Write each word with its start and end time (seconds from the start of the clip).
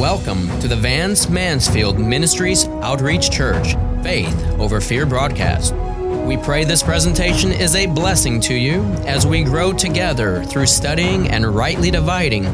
Welcome 0.00 0.48
to 0.60 0.66
the 0.66 0.76
Vance 0.76 1.28
Mansfield 1.28 1.98
Ministries 1.98 2.66
Outreach 2.80 3.30
Church 3.30 3.74
Faith 4.02 4.34
Over 4.58 4.80
Fear 4.80 5.04
broadcast. 5.04 5.74
We 5.74 6.38
pray 6.38 6.64
this 6.64 6.82
presentation 6.82 7.52
is 7.52 7.74
a 7.74 7.84
blessing 7.84 8.40
to 8.40 8.54
you 8.54 8.80
as 9.04 9.26
we 9.26 9.44
grow 9.44 9.74
together 9.74 10.42
through 10.44 10.68
studying 10.68 11.28
and 11.28 11.54
rightly 11.54 11.90
dividing 11.90 12.44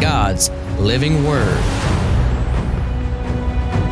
God's 0.00 0.50
living 0.80 1.22
Word. 1.22 1.56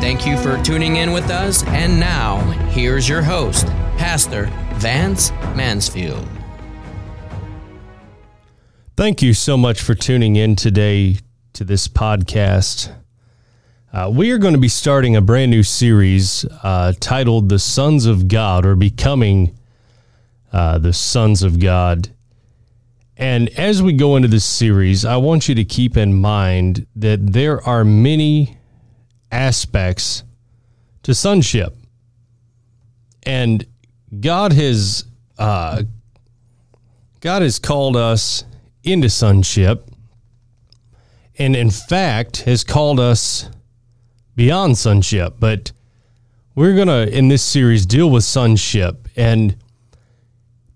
Thank 0.01 0.27
you 0.27 0.37
for 0.37 0.61
tuning 0.65 0.97
in 0.97 1.13
with 1.13 1.31
us, 1.31 1.63
and 1.69 2.01
now 2.01 2.39
here's 2.71 3.09
your 3.09 3.23
host, 3.23 3.67
Pastor 3.97 4.47
Vance 4.73 5.31
Mansfield. 5.55 6.27
Thank 8.97 9.23
you 9.23 9.35
so 9.35 9.57
much 9.57 9.81
for 9.81 9.95
tuning 9.95 10.35
in 10.35 10.57
today 10.57 11.19
to 11.53 11.63
this 11.63 11.87
podcast. 11.87 12.93
Uh, 13.95 14.11
we 14.13 14.33
are 14.33 14.39
going 14.39 14.55
to 14.55 14.59
be 14.59 14.67
starting 14.67 15.15
a 15.15 15.21
brand 15.21 15.53
new 15.53 15.63
series 15.63 16.45
uh, 16.65 16.93
titled 16.99 17.49
The 17.49 17.61
Sons 17.61 18.07
of 18.07 18.27
God 18.27 18.67
or 18.67 18.75
Becoming 18.75 19.57
uh, 20.53 20.79
the 20.79 20.93
Sons 20.93 21.45
of 21.45 21.61
God. 21.61 22.09
And 23.17 23.51
as 23.51 23.85
we 23.85 23.93
go 23.93 24.17
into 24.17 24.27
this 24.27 24.45
series, 24.45 25.05
I 25.05 25.17
want 25.19 25.49
you 25.49 25.55
to 25.55 25.65
keep 25.65 25.97
in 25.97 26.13
mind 26.13 26.89
that 26.97 27.35
there 27.35 27.63
are 27.63 27.85
many 27.85 28.59
aspects 29.31 30.25
to 31.05 31.15
sonship. 31.15 31.77
And 33.23 33.65
God 34.19 34.55
has 34.55 35.05
uh, 35.39 35.85
God 37.21 37.43
has 37.43 37.61
called 37.61 37.97
us 37.97 38.43
into 38.83 39.09
sonship, 39.09 39.89
and 41.39 41.55
in 41.55 41.71
fact 41.71 42.39
has 42.39 42.65
called 42.65 42.99
us 42.99 43.49
beyond 44.37 44.79
sonship. 44.79 45.35
But 45.39 45.73
we're 46.55 46.77
gonna 46.77 47.07
in 47.07 47.29
this 47.29 47.43
series 47.43 47.87
deal 47.87 48.11
with 48.11 48.25
sonship, 48.25 49.09
and 49.17 49.57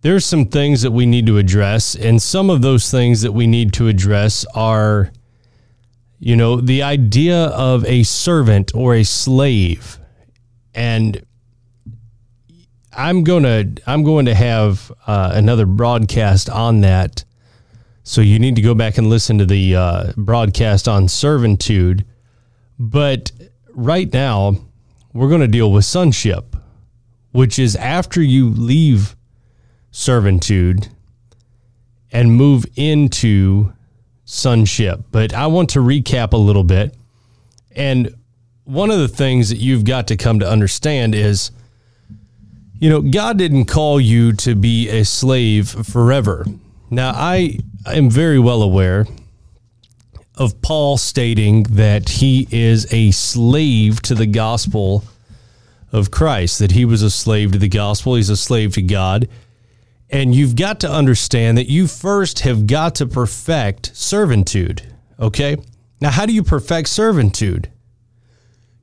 there's 0.01 0.25
some 0.25 0.47
things 0.47 0.83
that 0.83 0.91
we 0.91 1.07
need 1.07 1.27
to 1.27 1.39
address, 1.39 1.95
and 1.95 2.21
some 2.21 2.51
of 2.51 2.63
those 2.63 2.91
things 2.91 3.23
that 3.23 3.33
we 3.33 3.47
need 3.47 3.73
to 3.75 3.89
address 3.89 4.45
are, 4.55 5.13
you 6.19 6.37
know, 6.37 6.61
the 6.61 6.83
idea 6.83 7.47
of 7.47 7.85
a 7.85 8.03
servant 8.03 8.73
or 8.75 8.95
a 8.95 9.05
slave, 9.05 9.99
and 10.75 11.25
I'm 12.93 13.23
gonna 13.23 13.65
I'm 13.87 14.03
going 14.03 14.27
to 14.27 14.35
have 14.35 14.91
uh, 15.07 15.31
another 15.35 15.67
broadcast 15.67 16.51
on 16.51 16.81
that. 16.81 17.25
So 18.03 18.21
you 18.21 18.39
need 18.39 18.57
to 18.57 18.63
go 18.63 18.75
back 18.75 18.99
and 18.99 19.09
listen 19.09 19.39
to 19.39 19.47
the 19.47 19.77
uh, 19.77 20.13
broadcast 20.17 20.89
on 20.89 21.09
servitude. 21.09 22.05
But 22.79 23.31
right 23.79 24.13
now, 24.13 24.57
we're 25.13 25.29
going 25.29 25.41
to 25.41 25.49
deal 25.49 25.71
with 25.71 25.85
sonship, 25.85 26.57
which 27.31 27.59
is 27.59 27.77
after 27.77 28.21
you 28.21 28.51
leave 28.51 29.17
servitude 29.93 30.89
and 32.11 32.33
move 32.33 32.67
into 32.75 33.73
sonship. 34.25 35.05
But 35.13 35.33
I 35.33 35.47
want 35.47 35.71
to 35.71 35.79
recap 35.79 36.33
a 36.33 36.37
little 36.37 36.65
bit. 36.65 36.95
And 37.71 38.15
one 38.65 38.91
of 38.91 38.99
the 38.99 39.09
things 39.09 39.49
that 39.51 39.59
you've 39.59 39.85
got 39.85 40.09
to 40.09 40.17
come 40.17 40.41
to 40.41 40.51
understand 40.51 41.15
is 41.15 41.53
you 42.81 42.89
know, 42.89 43.01
God 43.01 43.39
didn't 43.39 43.65
call 43.65 44.01
you 44.01 44.33
to 44.35 44.55
be 44.55 44.89
a 44.89 45.05
slave 45.05 45.69
forever. 45.69 46.47
Now, 46.91 47.11
I 47.11 47.59
am 47.85 48.09
very 48.09 48.39
well 48.39 48.63
aware 48.63 49.05
of 50.39 50.61
Paul 50.63 50.97
stating 50.97 51.65
that 51.65 52.09
he 52.09 52.49
is 52.51 52.93
a 52.93 53.11
slave 53.11 54.01
to 54.03 54.15
the 54.15 54.27
gospel 54.27 55.05
of 55.93 56.11
Christ, 56.11 56.59
that 56.61 56.73
he 56.73 56.85
was 56.85 57.03
a 57.03 57.11
slave 57.11 57.53
to 57.53 57.59
the 57.59 57.69
gospel, 57.69 58.15
he's 58.15 58.31
a 58.31 58.37
slave 58.37 58.75
to 58.75 58.83
God. 58.83 59.29
And 60.11 60.35
you've 60.35 60.57
got 60.57 60.81
to 60.81 60.91
understand 60.91 61.59
that 61.59 61.69
you 61.69 61.87
first 61.87 62.41
have 62.41 62.67
got 62.67 62.95
to 62.97 63.07
perfect 63.07 63.95
servitude. 63.95 64.83
Okay. 65.21 65.57
Now, 66.01 66.11
how 66.11 66.25
do 66.25 66.33
you 66.33 66.43
perfect 66.43 66.89
servitude? 66.89 67.71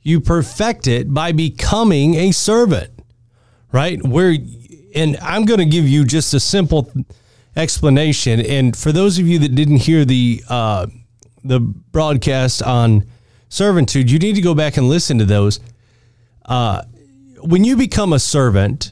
You 0.03 0.21
perfect 0.21 0.85
it 0.87 1.11
by 1.11 1.31
becoming 1.31 2.15
a 2.15 2.31
servant 2.31 2.91
right? 3.75 4.01
Where, 4.01 4.33
and 4.95 5.17
I'm 5.21 5.43
going 5.43 5.59
to 5.59 5.65
give 5.65 5.85
you 5.85 6.05
just 6.05 6.33
a 6.33 6.39
simple 6.39 6.89
explanation. 7.57 8.39
And 8.39 8.75
for 8.75 8.93
those 8.93 9.19
of 9.19 9.27
you 9.27 9.37
that 9.39 9.53
didn't 9.53 9.77
hear 9.77 10.05
the 10.05 10.41
uh, 10.47 10.87
the 11.45 11.59
broadcast 11.59 12.61
on 12.63 13.05
servitude, 13.49 14.09
you 14.09 14.19
need 14.19 14.35
to 14.35 14.41
go 14.41 14.55
back 14.55 14.77
and 14.77 14.89
listen 14.89 15.17
to 15.19 15.25
those. 15.25 15.59
Uh, 16.43 16.83
when 17.41 17.63
you 17.63 17.75
become 17.77 18.13
a 18.13 18.19
servant, 18.19 18.91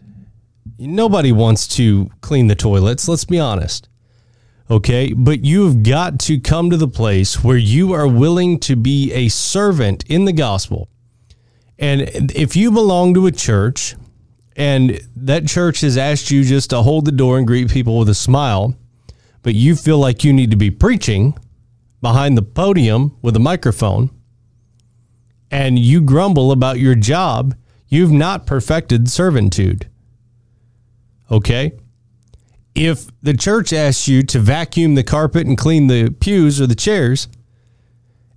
nobody 0.78 1.32
wants 1.32 1.68
to 1.68 2.10
clean 2.22 2.48
the 2.48 2.56
toilets. 2.56 3.08
Let's 3.08 3.26
be 3.26 3.40
honest. 3.40 3.90
Okay. 4.70 5.14
But 5.14 5.44
you've 5.44 5.84
got 5.84 6.20
to 6.22 6.40
come 6.40 6.70
to 6.70 6.78
the 6.78 6.88
place 6.88 7.44
where 7.44 7.58
you 7.58 7.94
are 7.94 8.08
willing 8.08 8.60
to 8.62 8.76
be 8.76 9.12
a 9.14 9.30
servant 9.30 10.04
in 10.08 10.26
the 10.26 10.34
gospel. 10.34 10.90
And 11.78 12.02
if 12.36 12.56
you 12.56 12.72
belong 12.72 13.14
to 13.16 13.26
a 13.26 13.32
church 13.32 13.96
and 14.56 15.02
that 15.16 15.48
church 15.48 15.82
has 15.82 15.98
asked 15.98 16.32
you 16.32 16.44
just 16.44 16.70
to 16.70 16.82
hold 16.82 17.06
the 17.06 17.12
door 17.12 17.38
and 17.38 17.48
greet 17.48 17.70
people 17.70 17.98
with 17.98 18.10
a 18.10 18.16
smile, 18.16 18.76
but 19.42 19.56
you 19.56 19.76
feel 19.76 19.98
like 19.98 20.24
you 20.24 20.32
need 20.32 20.52
to 20.52 20.58
be 20.58 20.72
preaching 20.72 21.38
behind 22.04 22.38
the 22.38 22.44
podium 22.44 23.18
with 23.24 23.36
a 23.36 23.40
microphone, 23.40 24.12
and 25.50 25.80
you 25.80 26.02
grumble 26.02 26.52
about 26.52 26.78
your 26.78 26.94
job, 26.94 27.56
you've 27.88 28.12
not 28.12 28.46
perfected 28.46 29.10
servitude. 29.10 29.88
Okay? 31.32 31.72
If 32.76 33.08
the 33.22 33.36
church 33.36 33.72
asks 33.72 34.08
you 34.08 34.22
to 34.24 34.40
vacuum 34.40 34.96
the 34.96 35.04
carpet 35.04 35.48
and 35.48 35.58
clean 35.58 35.88
the 35.88 36.12
pews 36.12 36.60
or 36.60 36.68
the 36.68 36.76
chairs, 36.76 37.28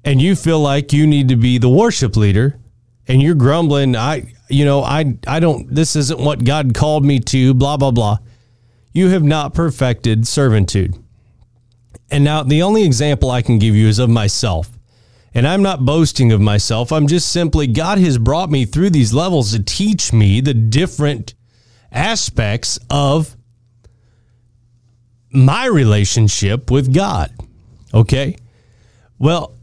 and 0.04 0.22
you 0.22 0.36
feel 0.36 0.60
like 0.60 0.92
you 0.92 1.06
need 1.06 1.28
to 1.28 1.36
be 1.36 1.58
the 1.58 1.68
worship 1.68 2.16
leader, 2.16 2.58
and 3.08 3.20
you're 3.20 3.34
grumbling, 3.34 3.96
I 3.96 4.32
you 4.48 4.64
know, 4.64 4.82
I 4.82 5.16
I 5.26 5.40
don't 5.40 5.74
this 5.74 5.96
isn't 5.96 6.20
what 6.20 6.44
God 6.44 6.74
called 6.74 7.04
me 7.04 7.18
to, 7.20 7.52
blah 7.54 7.76
blah 7.76 7.90
blah. 7.90 8.18
You 8.92 9.08
have 9.08 9.24
not 9.24 9.54
perfected 9.54 10.26
servitude. 10.28 10.94
And 12.10 12.24
now 12.24 12.42
the 12.42 12.62
only 12.62 12.84
example 12.84 13.30
I 13.30 13.42
can 13.42 13.58
give 13.58 13.74
you 13.74 13.88
is 13.88 13.98
of 13.98 14.10
myself. 14.10 14.70
And 15.34 15.46
I'm 15.46 15.62
not 15.62 15.84
boasting 15.84 16.32
of 16.32 16.40
myself. 16.40 16.92
I'm 16.92 17.06
just 17.06 17.30
simply 17.30 17.66
God 17.66 17.98
has 17.98 18.16
brought 18.16 18.50
me 18.50 18.64
through 18.64 18.90
these 18.90 19.12
levels 19.12 19.52
to 19.52 19.62
teach 19.62 20.12
me 20.12 20.40
the 20.40 20.54
different 20.54 21.34
aspects 21.92 22.78
of 22.88 23.36
my 25.30 25.66
relationship 25.66 26.70
with 26.70 26.94
God. 26.94 27.30
Okay? 27.92 28.36
Well, 29.18 29.54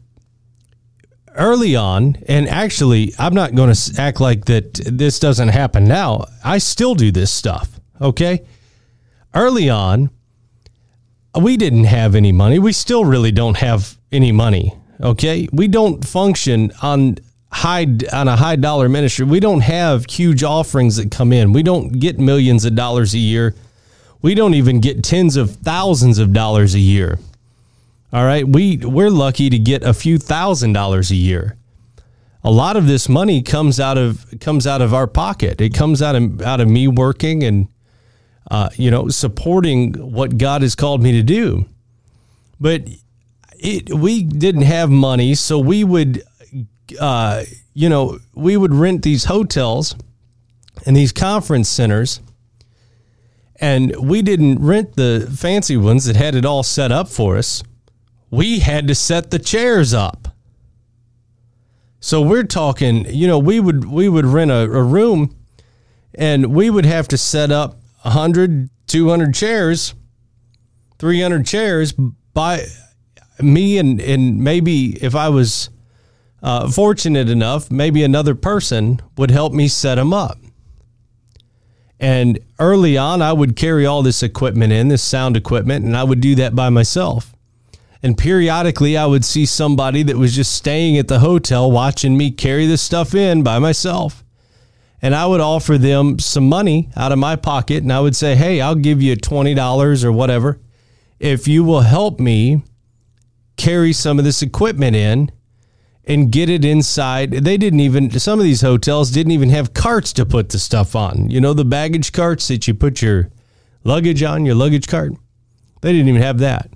early 1.34 1.76
on, 1.76 2.16
and 2.28 2.48
actually, 2.48 3.12
I'm 3.18 3.34
not 3.34 3.54
going 3.54 3.72
to 3.72 3.94
act 4.00 4.20
like 4.20 4.44
that 4.46 4.74
this 4.74 5.18
doesn't 5.18 5.48
happen 5.48 5.84
now. 5.84 6.26
I 6.44 6.58
still 6.58 6.94
do 6.94 7.10
this 7.10 7.32
stuff. 7.32 7.80
Okay. 8.00 8.46
Early 9.34 9.68
on, 9.70 10.10
we 11.40 11.56
didn't 11.56 11.84
have 11.84 12.14
any 12.14 12.32
money. 12.32 12.58
We 12.58 12.72
still 12.72 13.04
really 13.04 13.32
don't 13.32 13.56
have 13.56 13.96
any 14.12 14.32
money. 14.32 14.74
Okay. 15.00 15.48
We 15.52 15.68
don't 15.68 16.04
function 16.06 16.72
on 16.82 17.18
high 17.52 17.86
on 18.12 18.28
a 18.28 18.36
high 18.36 18.56
dollar 18.56 18.88
ministry. 18.88 19.24
We 19.24 19.40
don't 19.40 19.60
have 19.60 20.06
huge 20.10 20.42
offerings 20.42 20.96
that 20.96 21.10
come 21.10 21.32
in. 21.32 21.52
We 21.52 21.62
don't 21.62 22.00
get 22.00 22.18
millions 22.18 22.64
of 22.64 22.74
dollars 22.74 23.14
a 23.14 23.18
year. 23.18 23.54
We 24.22 24.34
don't 24.34 24.54
even 24.54 24.80
get 24.80 25.04
tens 25.04 25.36
of 25.36 25.56
thousands 25.56 26.18
of 26.18 26.32
dollars 26.32 26.74
a 26.74 26.80
year. 26.80 27.18
All 28.12 28.24
right, 28.24 28.46
we 28.46 28.78
we're 28.78 29.10
lucky 29.10 29.50
to 29.50 29.58
get 29.58 29.82
a 29.82 29.92
few 29.92 30.18
thousand 30.18 30.72
dollars 30.72 31.10
a 31.10 31.16
year. 31.16 31.56
A 32.42 32.50
lot 32.50 32.76
of 32.76 32.86
this 32.86 33.08
money 33.08 33.42
comes 33.42 33.80
out 33.80 33.98
of 33.98 34.26
comes 34.40 34.66
out 34.66 34.82
of 34.82 34.92
our 34.92 35.06
pocket. 35.06 35.60
It 35.60 35.74
comes 35.74 36.00
out 36.02 36.14
of 36.14 36.42
out 36.42 36.60
of 36.60 36.68
me 36.68 36.88
working 36.88 37.42
and 37.42 37.68
uh, 38.50 38.70
you 38.76 38.90
know 38.90 39.08
supporting 39.08 39.92
what 39.94 40.38
God 40.38 40.62
has 40.62 40.74
called 40.74 41.02
me 41.02 41.12
to 41.12 41.22
do. 41.22 41.66
But 42.60 42.88
it 43.58 43.92
we 43.92 44.22
didn't 44.22 44.62
have 44.62 44.90
money, 44.90 45.34
so 45.34 45.58
we 45.58 45.84
would 45.84 46.22
uh, 47.00 47.44
you 47.72 47.88
know 47.88 48.18
we 48.34 48.56
would 48.56 48.74
rent 48.74 49.02
these 49.02 49.24
hotels 49.24 49.96
and 50.86 50.96
these 50.96 51.12
conference 51.12 51.68
centers 51.68 52.20
and 53.56 53.94
we 53.96 54.20
didn't 54.20 54.58
rent 54.58 54.96
the 54.96 55.32
fancy 55.36 55.76
ones 55.76 56.04
that 56.06 56.16
had 56.16 56.34
it 56.34 56.44
all 56.44 56.64
set 56.64 56.90
up 56.90 57.08
for 57.08 57.36
us 57.38 57.62
we 58.34 58.58
had 58.58 58.88
to 58.88 58.94
set 58.94 59.30
the 59.30 59.38
chairs 59.38 59.94
up. 59.94 60.28
So 62.00 62.20
we're 62.20 62.42
talking, 62.42 63.06
you 63.06 63.28
know, 63.28 63.38
we 63.38 63.60
would 63.60 63.84
we 63.84 64.08
would 64.08 64.26
rent 64.26 64.50
a, 64.50 64.62
a 64.64 64.82
room 64.82 65.36
and 66.16 66.54
we 66.54 66.68
would 66.68 66.84
have 66.84 67.08
to 67.08 67.18
set 67.18 67.52
up 67.52 67.80
100, 68.04 68.70
200 68.86 69.34
chairs, 69.34 69.94
300 70.98 71.46
chairs 71.46 71.92
by 72.32 72.64
me 73.40 73.78
and 73.78 74.00
and 74.00 74.38
maybe 74.38 75.02
if 75.02 75.14
I 75.14 75.28
was 75.28 75.70
uh, 76.42 76.70
fortunate 76.70 77.30
enough, 77.30 77.70
maybe 77.70 78.04
another 78.04 78.34
person 78.34 79.00
would 79.16 79.30
help 79.30 79.52
me 79.52 79.66
set 79.66 79.94
them 79.94 80.12
up. 80.12 80.38
And 81.98 82.38
early 82.58 82.98
on, 82.98 83.22
I 83.22 83.32
would 83.32 83.56
carry 83.56 83.86
all 83.86 84.02
this 84.02 84.22
equipment 84.22 84.72
in, 84.72 84.88
this 84.88 85.02
sound 85.02 85.38
equipment, 85.38 85.86
and 85.86 85.96
I 85.96 86.04
would 86.04 86.20
do 86.20 86.34
that 86.34 86.54
by 86.54 86.68
myself. 86.68 87.34
And 88.02 88.18
periodically, 88.18 88.98
I 88.98 89.06
would 89.06 89.24
see 89.24 89.46
somebody 89.46 90.02
that 90.02 90.18
was 90.18 90.34
just 90.34 90.52
staying 90.52 90.98
at 90.98 91.08
the 91.08 91.20
hotel 91.20 91.70
watching 91.70 92.18
me 92.18 92.30
carry 92.30 92.66
this 92.66 92.82
stuff 92.82 93.14
in 93.14 93.42
by 93.42 93.58
myself. 93.58 94.23
And 95.04 95.14
I 95.14 95.26
would 95.26 95.42
offer 95.42 95.76
them 95.76 96.18
some 96.18 96.48
money 96.48 96.88
out 96.96 97.12
of 97.12 97.18
my 97.18 97.36
pocket, 97.36 97.82
and 97.82 97.92
I 97.92 98.00
would 98.00 98.16
say, 98.16 98.36
Hey, 98.36 98.62
I'll 98.62 98.74
give 98.74 99.02
you 99.02 99.14
$20 99.14 100.02
or 100.02 100.10
whatever 100.10 100.60
if 101.20 101.46
you 101.46 101.62
will 101.62 101.82
help 101.82 102.18
me 102.18 102.62
carry 103.58 103.92
some 103.92 104.18
of 104.18 104.24
this 104.24 104.40
equipment 104.40 104.96
in 104.96 105.30
and 106.04 106.32
get 106.32 106.48
it 106.48 106.64
inside. 106.64 107.32
They 107.32 107.58
didn't 107.58 107.80
even, 107.80 108.18
some 108.18 108.38
of 108.38 108.44
these 108.44 108.62
hotels 108.62 109.10
didn't 109.10 109.32
even 109.32 109.50
have 109.50 109.74
carts 109.74 110.10
to 110.14 110.24
put 110.24 110.48
the 110.48 110.58
stuff 110.58 110.96
on. 110.96 111.28
You 111.28 111.38
know, 111.38 111.52
the 111.52 111.66
baggage 111.66 112.10
carts 112.12 112.48
that 112.48 112.66
you 112.66 112.72
put 112.72 113.02
your 113.02 113.30
luggage 113.84 114.22
on, 114.22 114.46
your 114.46 114.54
luggage 114.54 114.88
cart? 114.88 115.12
They 115.82 115.92
didn't 115.92 116.08
even 116.08 116.22
have 116.22 116.38
that. 116.38 116.70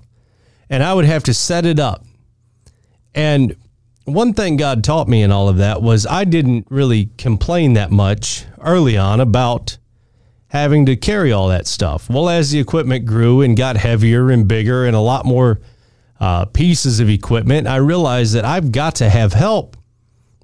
And 0.69 0.83
I 0.83 0.93
would 0.93 1.05
have 1.05 1.23
to 1.23 1.33
set 1.33 1.65
it 1.65 1.79
up. 1.79 2.05
And 3.15 3.55
one 4.09 4.33
thing 4.33 4.57
God 4.57 4.83
taught 4.83 5.07
me 5.07 5.21
in 5.21 5.31
all 5.31 5.49
of 5.49 5.57
that 5.57 5.81
was 5.81 6.05
I 6.05 6.23
didn't 6.23 6.67
really 6.69 7.09
complain 7.17 7.73
that 7.73 7.91
much 7.91 8.45
early 8.61 8.97
on 8.97 9.19
about 9.19 9.77
having 10.47 10.85
to 10.87 10.95
carry 10.95 11.31
all 11.31 11.47
that 11.49 11.67
stuff. 11.67 12.09
Well, 12.09 12.29
as 12.29 12.51
the 12.51 12.59
equipment 12.59 13.05
grew 13.05 13.41
and 13.41 13.55
got 13.55 13.77
heavier 13.77 14.31
and 14.31 14.47
bigger 14.47 14.85
and 14.85 14.95
a 14.95 14.99
lot 14.99 15.25
more 15.25 15.59
uh, 16.19 16.45
pieces 16.45 16.99
of 16.99 17.09
equipment, 17.09 17.67
I 17.67 17.77
realized 17.77 18.33
that 18.33 18.45
I've 18.45 18.71
got 18.71 18.95
to 18.95 19.09
have 19.09 19.33
help 19.33 19.77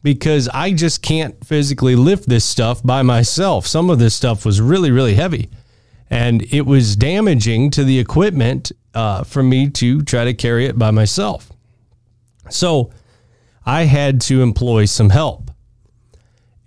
because 0.03 0.47
I 0.49 0.71
just 0.71 1.01
can't 1.01 1.43
physically 1.45 1.95
lift 1.95 2.29
this 2.29 2.45
stuff 2.45 2.83
by 2.83 3.01
myself. 3.01 3.65
Some 3.65 3.89
of 3.89 3.97
this 3.97 4.13
stuff 4.13 4.45
was 4.45 4.61
really, 4.61 4.91
really 4.91 5.15
heavy 5.15 5.49
and 6.09 6.43
it 6.53 6.65
was 6.65 6.95
damaging 6.95 7.71
to 7.71 7.83
the 7.83 7.99
equipment 7.99 8.71
uh, 8.93 9.23
for 9.23 9.43
me 9.43 9.69
to 9.69 10.01
try 10.03 10.23
to 10.23 10.33
carry 10.33 10.65
it 10.65 10.77
by 10.77 10.91
myself. 10.91 11.51
So 12.49 12.91
I 13.65 13.83
had 13.83 14.21
to 14.21 14.41
employ 14.41 14.85
some 14.85 15.09
help. 15.09 15.51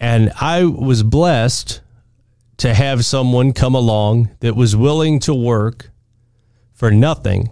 And 0.01 0.33
I 0.41 0.65
was 0.65 1.03
blessed 1.03 1.81
to 2.59 2.75
have 2.75 3.05
someone 3.05 3.53
come 3.53 3.75
along 3.75 4.31
that 4.41 4.57
was 4.57 4.75
willing 4.75 5.21
to 5.21 5.35
work 5.35 5.91
for 6.73 6.91
nothing 6.91 7.51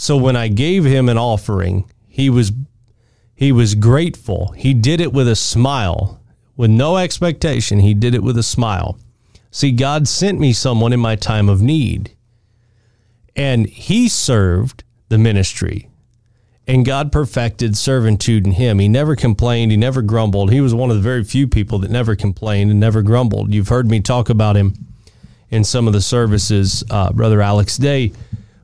so 0.00 0.16
when 0.16 0.34
I 0.34 0.48
gave 0.48 0.86
him 0.86 1.10
an 1.10 1.18
offering, 1.18 1.84
he 2.08 2.30
was 2.30 2.52
he 3.34 3.52
was 3.52 3.74
grateful. 3.74 4.52
He 4.52 4.72
did 4.72 4.98
it 4.98 5.12
with 5.12 5.28
a 5.28 5.36
smile, 5.36 6.22
with 6.56 6.70
no 6.70 6.96
expectation. 6.96 7.80
He 7.80 7.92
did 7.92 8.14
it 8.14 8.22
with 8.22 8.38
a 8.38 8.42
smile. 8.42 8.98
See, 9.50 9.72
God 9.72 10.08
sent 10.08 10.40
me 10.40 10.54
someone 10.54 10.94
in 10.94 11.00
my 11.00 11.16
time 11.16 11.50
of 11.50 11.60
need. 11.60 12.16
And 13.36 13.66
he 13.66 14.08
served 14.08 14.84
the 15.10 15.18
ministry. 15.18 15.89
And 16.70 16.84
God 16.84 17.10
perfected 17.10 17.76
servitude 17.76 18.46
in 18.46 18.52
him. 18.52 18.78
He 18.78 18.86
never 18.86 19.16
complained. 19.16 19.72
He 19.72 19.76
never 19.76 20.02
grumbled. 20.02 20.52
He 20.52 20.60
was 20.60 20.72
one 20.72 20.88
of 20.90 20.96
the 20.96 21.02
very 21.02 21.24
few 21.24 21.48
people 21.48 21.80
that 21.80 21.90
never 21.90 22.14
complained 22.14 22.70
and 22.70 22.78
never 22.78 23.02
grumbled. 23.02 23.52
You've 23.52 23.68
heard 23.68 23.90
me 23.90 23.98
talk 24.00 24.30
about 24.30 24.56
him 24.56 24.74
in 25.50 25.64
some 25.64 25.86
of 25.86 25.92
the 25.92 26.00
services, 26.00 26.84
uh, 26.90 27.12
Brother 27.12 27.42
Alex 27.42 27.76
Day 27.76 28.12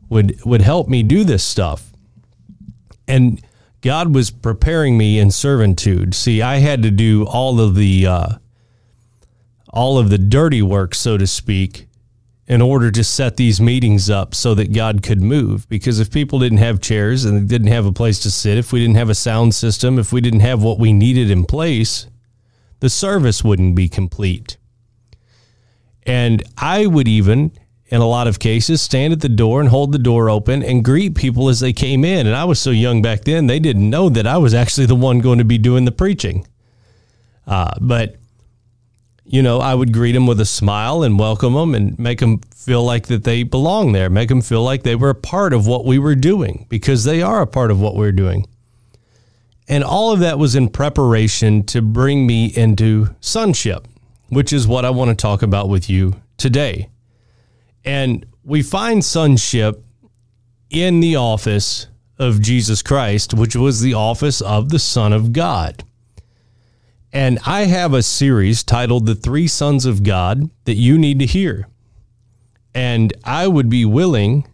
would 0.09 0.45
would 0.45 0.63
help 0.63 0.89
me 0.89 1.03
do 1.03 1.25
this 1.25 1.43
stuff. 1.43 1.91
And 3.09 3.43
God 3.81 4.15
was 4.15 4.31
preparing 4.31 4.97
me 4.97 5.19
in 5.19 5.31
servitude. 5.31 6.15
See, 6.15 6.43
I 6.43 6.59
had 6.59 6.83
to 6.85 6.91
do 6.91 7.25
all 7.25 7.61
of 7.61 7.75
the 7.75 8.07
uh, 8.07 8.29
all 9.71 9.99
of 9.99 10.11
the 10.11 10.19
dirty 10.19 10.63
work, 10.63 10.95
so 10.95 11.19
to 11.19 11.27
speak, 11.27 11.89
in 12.49 12.63
order 12.63 12.91
to 12.91 13.03
set 13.03 13.37
these 13.37 13.61
meetings 13.61 14.09
up 14.09 14.35
so 14.35 14.55
that 14.55 14.73
God 14.73 15.03
could 15.03 15.21
move. 15.21 15.69
Because 15.69 15.99
if 15.99 16.13
people 16.13 16.39
didn't 16.39 16.59
have 16.59 16.81
chairs 16.81 17.25
and 17.25 17.49
didn't 17.49 17.69
have 17.69 17.87
a 17.87 17.93
place 17.93 18.21
to 18.21 18.31
sit, 18.31 18.57
if 18.59 18.73
we 18.73 18.81
didn't 18.81 18.97
have 18.97 19.11
a 19.11 19.15
sound 19.15 19.55
system, 19.55 19.99
if 19.99 20.13
we 20.13 20.21
didn't 20.21 20.41
have 20.41 20.63
what 20.63 20.79
we 20.79 20.93
needed 20.93 21.31
in 21.31 21.45
place, 21.45 22.07
the 22.81 22.91
service 22.91 23.43
wouldn't 23.43 23.75
be 23.75 23.89
complete. 23.89 24.57
And 26.05 26.45
I 26.57 26.87
would 26.87 27.09
even 27.09 27.51
in 27.89 28.01
a 28.01 28.07
lot 28.07 28.27
of 28.27 28.39
cases, 28.39 28.83
stand 28.83 29.13
at 29.13 29.21
the 29.21 29.29
door 29.29 29.61
and 29.61 29.69
hold 29.69 29.93
the 29.93 29.99
door 29.99 30.29
open 30.29 30.63
and 30.63 30.85
greet 30.85 31.15
people 31.15 31.49
as 31.49 31.61
they 31.61 31.73
came 31.73 32.05
in. 32.05 32.27
And 32.27 32.35
I 32.35 32.45
was 32.45 32.59
so 32.59 32.71
young 32.71 33.01
back 33.01 33.23
then, 33.23 33.47
they 33.47 33.61
didn't 33.61 33.89
know 33.89 34.09
that 34.09 34.27
I 34.27 34.39
was 34.39 34.55
actually 34.55 34.87
the 34.87 34.97
one 34.97 35.21
going 35.21 35.39
to 35.39 35.45
be 35.45 35.59
doing 35.59 35.85
the 35.85 35.93
preaching. 35.93 36.47
Uh, 37.47 37.73
but, 37.81 38.17
you 39.29 39.43
know, 39.43 39.59
I 39.59 39.75
would 39.75 39.93
greet 39.93 40.13
them 40.13 40.27
with 40.27 40.41
a 40.41 40.45
smile 40.45 41.03
and 41.03 41.19
welcome 41.19 41.55
them 41.55 41.75
and 41.75 41.99
make 41.99 42.21
them 42.21 42.39
feel 42.55 42.85
like 42.85 43.09
that 43.09 43.25
they 43.25 43.43
belong 43.43 43.93
there, 43.93 44.09
make 44.09 44.29
them 44.29 44.41
feel 44.41 44.63
like 44.63 44.85
they 44.85 44.95
were 44.95 45.11
a 45.11 45.15
part 45.15 45.53
of 45.53 45.67
what 45.67 45.85
we 45.85 45.99
were 45.99 46.15
doing 46.15 46.67
because 46.69 47.05
they 47.05 47.23
are 47.23 47.43
a 47.43 47.47
part 47.47 47.71
of 47.71 47.81
what 47.81 47.97
we're 47.97 48.13
doing. 48.13 48.47
And 49.69 49.83
all 49.83 50.13
of 50.13 50.21
that 50.21 50.39
was 50.39 50.55
in 50.55 50.69
preparation 50.69 51.65
to 51.65 51.83
bring 51.83 52.25
me 52.27 52.47
into 52.47 53.09
sonship, 53.21 53.89
which 54.29 54.53
is 54.53 54.69
what 54.69 54.85
I 54.85 54.91
want 54.91 55.09
to 55.11 55.21
talk 55.21 55.43
about 55.43 55.69
with 55.69 55.91
you 55.91 56.15
today. 56.37 56.89
And 57.85 58.25
we 58.45 58.63
find 58.63 59.05
sonship 59.05 59.83
in 60.71 61.01
the 61.01 61.17
office 61.17 61.89
of 62.19 62.41
Jesus 62.41 62.81
Christ, 62.81 63.35
which 63.35 63.57
was 63.57 63.81
the 63.81 63.95
office 63.95 64.41
of 64.41 64.69
the 64.69 64.79
Son 64.79 65.13
of 65.13 65.33
God. 65.33 65.83
And 67.17 67.39
I 67.47 67.63
have 67.63 67.95
a 67.95 68.03
series 68.03 68.63
titled 68.63 69.07
The 69.07 69.15
Three 69.15 69.47
Sons 69.47 69.87
of 69.87 70.03
God 70.03 70.51
that 70.67 70.75
you 70.75 70.99
need 70.99 71.19
to 71.21 71.25
hear. 71.25 71.67
And 72.75 73.11
I 73.25 73.49
would 73.49 73.71
be 73.71 73.87
willing, 73.87 74.47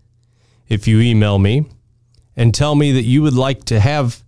if 0.68 0.86
you 0.86 1.00
email 1.00 1.40
me 1.40 1.66
and 2.36 2.54
tell 2.54 2.76
me 2.76 2.92
that 2.92 3.02
you 3.02 3.20
would 3.20 3.34
like 3.34 3.64
to 3.64 3.80
have 3.80 4.22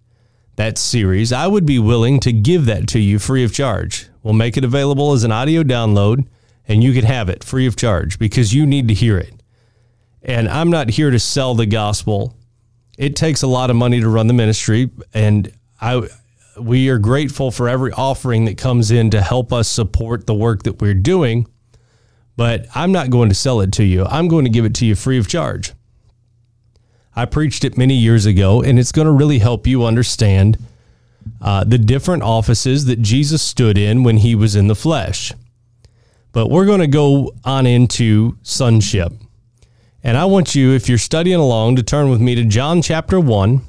that 0.57 0.79
series, 0.79 1.33
I 1.33 1.47
would 1.47 1.65
be 1.65 1.79
willing 1.79 2.19
to 2.21 2.33
give 2.33 2.67
that 2.67 2.89
to 2.89 2.99
you 2.99 3.21
free 3.21 3.45
of 3.45 3.55
charge. 3.55 4.09
We'll 4.25 4.35
make 4.35 4.57
it 4.57 4.65
available 4.65 5.13
as 5.13 5.23
an 5.23 5.31
audio 5.31 5.63
download 5.63 6.27
and 6.67 6.83
you 6.83 6.93
can 6.93 7.05
have 7.05 7.29
it 7.29 7.45
free 7.45 7.69
of 7.69 7.77
charge 7.77 8.19
because 8.19 8.53
you 8.53 8.67
need 8.67 8.89
to 8.89 8.95
hear 8.95 9.17
it. 9.17 9.33
And 10.23 10.49
I'm 10.49 10.71
not 10.71 10.89
here 10.89 11.13
to 11.13 11.21
sell 11.21 11.55
the 11.55 11.67
gospel. 11.67 12.35
It 12.99 13.15
takes 13.15 13.43
a 13.43 13.47
lot 13.47 13.71
of 13.71 13.77
money 13.77 14.01
to 14.01 14.09
run 14.09 14.27
the 14.27 14.35
ministry, 14.35 14.91
and 15.13 15.53
I 15.81 16.09
we 16.61 16.89
are 16.89 16.99
grateful 16.99 17.51
for 17.51 17.69
every 17.69 17.93
offering 17.93 18.45
that 18.45 18.59
comes 18.59 18.91
in 18.91 19.11
to 19.11 19.21
help 19.21 19.53
us 19.53 19.69
support 19.69 20.27
the 20.27 20.35
work 20.35 20.63
that 20.65 20.81
we're 20.81 20.95
doing. 20.95 21.47
But 22.37 22.67
I'm 22.75 22.93
not 22.93 23.11
going 23.11 23.29
to 23.29 23.35
sell 23.35 23.61
it 23.61 23.73
to 23.73 23.85
you. 23.85 24.05
I'm 24.05 24.29
going 24.29 24.45
to 24.45 24.51
give 24.51 24.65
it 24.65 24.75
to 24.77 24.87
you 24.87 24.95
free 24.95 25.19
of 25.19 25.29
charge. 25.29 25.73
I 27.17 27.27
preached 27.27 27.65
it 27.65 27.79
many 27.79 27.95
years 27.95 28.27
ago, 28.27 28.61
and 28.61 28.79
it's 28.79 28.91
going 28.91 29.07
to 29.07 29.13
really 29.13 29.39
help 29.39 29.67
you 29.67 29.85
understand 29.85 30.59
uh, 31.41 31.63
the 31.65 31.79
different 31.79 32.23
offices 32.23 32.87
that 32.87 33.01
Jesus 33.01 33.41
stood 33.41 33.79
in 33.79 34.03
when 34.03 34.19
he 34.19 34.35
was 34.35 34.57
in 34.57 34.67
the 34.67 34.75
flesh. 34.75 35.33
But 36.33 36.49
we're 36.49 36.67
going 36.67 36.81
to 36.81 36.89
go 36.89 37.33
on 37.45 37.67
into 37.67 38.37
sonship. 38.43 39.13
And 40.03 40.17
I 40.17 40.25
want 40.25 40.57
you, 40.57 40.73
if 40.73 40.89
you're 40.89 40.99
studying 40.99 41.39
along, 41.39 41.77
to 41.77 41.83
turn 41.83 42.11
with 42.11 42.21
me 42.21 42.35
to 42.35 42.45
John 42.45 42.83
chapter 42.83 43.21
1 43.21 43.63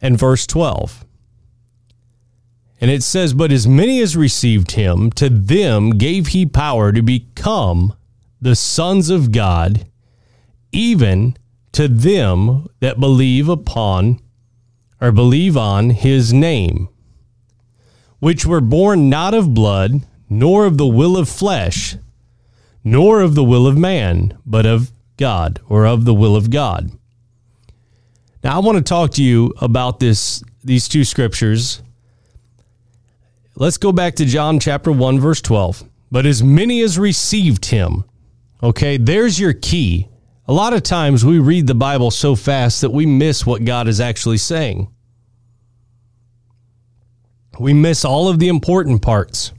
and 0.00 0.18
verse 0.18 0.46
12. 0.46 1.04
And 2.80 2.90
it 2.90 3.02
says, 3.02 3.34
But 3.34 3.50
as 3.50 3.66
many 3.66 4.00
as 4.00 4.16
received 4.16 4.72
him, 4.72 5.10
to 5.12 5.28
them 5.28 5.90
gave 5.90 6.28
he 6.28 6.46
power 6.46 6.92
to 6.92 7.02
become 7.02 7.94
the 8.40 8.54
sons 8.54 9.10
of 9.10 9.32
God, 9.32 9.86
even 10.70 11.36
to 11.72 11.88
them 11.88 12.68
that 12.80 13.00
believe 13.00 13.48
upon 13.48 14.20
or 15.00 15.12
believe 15.12 15.56
on 15.56 15.90
his 15.90 16.32
name, 16.32 16.88
which 18.20 18.44
were 18.44 18.60
born 18.60 19.08
not 19.08 19.34
of 19.34 19.54
blood, 19.54 20.04
nor 20.28 20.66
of 20.66 20.76
the 20.76 20.86
will 20.86 21.16
of 21.16 21.28
flesh, 21.28 21.96
nor 22.84 23.20
of 23.20 23.34
the 23.34 23.44
will 23.44 23.66
of 23.66 23.76
man, 23.76 24.36
but 24.44 24.66
of 24.66 24.92
God, 25.16 25.60
or 25.68 25.86
of 25.86 26.04
the 26.04 26.14
will 26.14 26.36
of 26.36 26.50
God. 26.50 26.97
Now, 28.42 28.56
I 28.56 28.58
want 28.60 28.78
to 28.78 28.84
talk 28.84 29.12
to 29.12 29.22
you 29.22 29.52
about 29.60 29.98
this 29.98 30.42
these 30.62 30.88
two 30.88 31.04
scriptures. 31.04 31.82
Let's 33.56 33.78
go 33.78 33.90
back 33.90 34.16
to 34.16 34.24
John 34.24 34.60
chapter 34.60 34.92
1 34.92 35.18
verse 35.18 35.40
12. 35.40 35.82
But 36.10 36.26
as 36.26 36.42
many 36.42 36.80
as 36.80 36.98
received 36.98 37.66
him. 37.66 38.04
Okay, 38.62 38.96
there's 38.96 39.38
your 39.38 39.52
key. 39.52 40.08
A 40.46 40.52
lot 40.52 40.72
of 40.72 40.82
times 40.82 41.24
we 41.24 41.38
read 41.38 41.66
the 41.66 41.74
Bible 41.74 42.10
so 42.10 42.34
fast 42.34 42.80
that 42.80 42.90
we 42.90 43.06
miss 43.06 43.44
what 43.44 43.64
God 43.64 43.88
is 43.88 44.00
actually 44.00 44.38
saying. 44.38 44.88
We 47.58 47.72
miss 47.72 48.04
all 48.04 48.28
of 48.28 48.38
the 48.38 48.48
important 48.48 49.02
parts. 49.02 49.52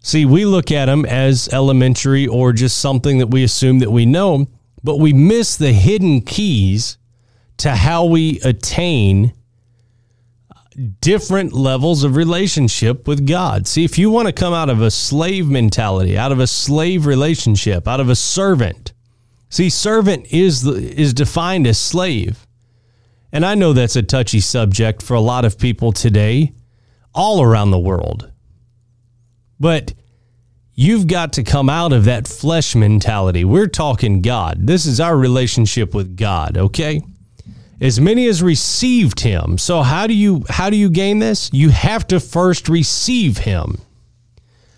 See, 0.00 0.24
we 0.24 0.44
look 0.44 0.72
at 0.72 0.86
them 0.86 1.06
as 1.06 1.48
elementary 1.52 2.26
or 2.26 2.52
just 2.52 2.78
something 2.78 3.18
that 3.18 3.28
we 3.28 3.44
assume 3.44 3.78
that 3.78 3.90
we 3.90 4.04
know, 4.04 4.48
but 4.82 4.98
we 4.98 5.12
miss 5.12 5.56
the 5.56 5.72
hidden 5.72 6.20
keys 6.22 6.98
to 7.62 7.70
how 7.70 8.04
we 8.04 8.40
attain 8.40 9.32
different 11.00 11.52
levels 11.52 12.02
of 12.02 12.16
relationship 12.16 13.06
with 13.06 13.24
God. 13.24 13.68
See, 13.68 13.84
if 13.84 13.98
you 13.98 14.10
want 14.10 14.26
to 14.26 14.32
come 14.32 14.52
out 14.52 14.68
of 14.68 14.82
a 14.82 14.90
slave 14.90 15.48
mentality, 15.48 16.18
out 16.18 16.32
of 16.32 16.40
a 16.40 16.48
slave 16.48 17.06
relationship, 17.06 17.86
out 17.86 18.00
of 18.00 18.08
a 18.08 18.16
servant, 18.16 18.92
see, 19.48 19.70
servant 19.70 20.26
is 20.32 20.62
the, 20.62 20.72
is 20.72 21.14
defined 21.14 21.68
as 21.68 21.78
slave. 21.78 22.48
And 23.30 23.46
I 23.46 23.54
know 23.54 23.72
that's 23.72 23.94
a 23.94 24.02
touchy 24.02 24.40
subject 24.40 25.00
for 25.00 25.14
a 25.14 25.20
lot 25.20 25.44
of 25.44 25.56
people 25.56 25.92
today, 25.92 26.54
all 27.14 27.42
around 27.42 27.70
the 27.70 27.78
world. 27.78 28.32
But 29.60 29.94
you've 30.74 31.06
got 31.06 31.34
to 31.34 31.44
come 31.44 31.70
out 31.70 31.92
of 31.92 32.06
that 32.06 32.26
flesh 32.26 32.74
mentality. 32.74 33.44
We're 33.44 33.68
talking 33.68 34.20
God. 34.20 34.66
This 34.66 34.84
is 34.84 34.98
our 34.98 35.16
relationship 35.16 35.94
with 35.94 36.16
God, 36.16 36.58
okay? 36.58 37.02
As 37.82 38.00
many 38.00 38.28
as 38.28 38.44
received 38.44 39.20
him. 39.20 39.58
So 39.58 39.82
how 39.82 40.06
do 40.06 40.14
you 40.14 40.44
how 40.48 40.70
do 40.70 40.76
you 40.76 40.88
gain 40.88 41.18
this? 41.18 41.50
You 41.52 41.70
have 41.70 42.06
to 42.06 42.20
first 42.20 42.68
receive 42.68 43.38
him. 43.38 43.78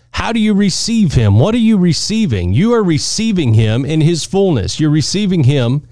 How 0.09 0.31
do 0.31 0.39
you 0.39 0.55
receive 0.55 1.13
him? 1.13 1.37
What 1.37 1.53
are 1.53 1.59
you 1.59 1.77
receiving? 1.77 2.51
You 2.53 2.73
are 2.73 2.83
receiving 2.83 3.53
him 3.53 3.85
in 3.85 4.01
his 4.01 4.25
fullness. 4.25 4.79
You're 4.79 4.89
receiving 4.89 5.43
him 5.43 5.87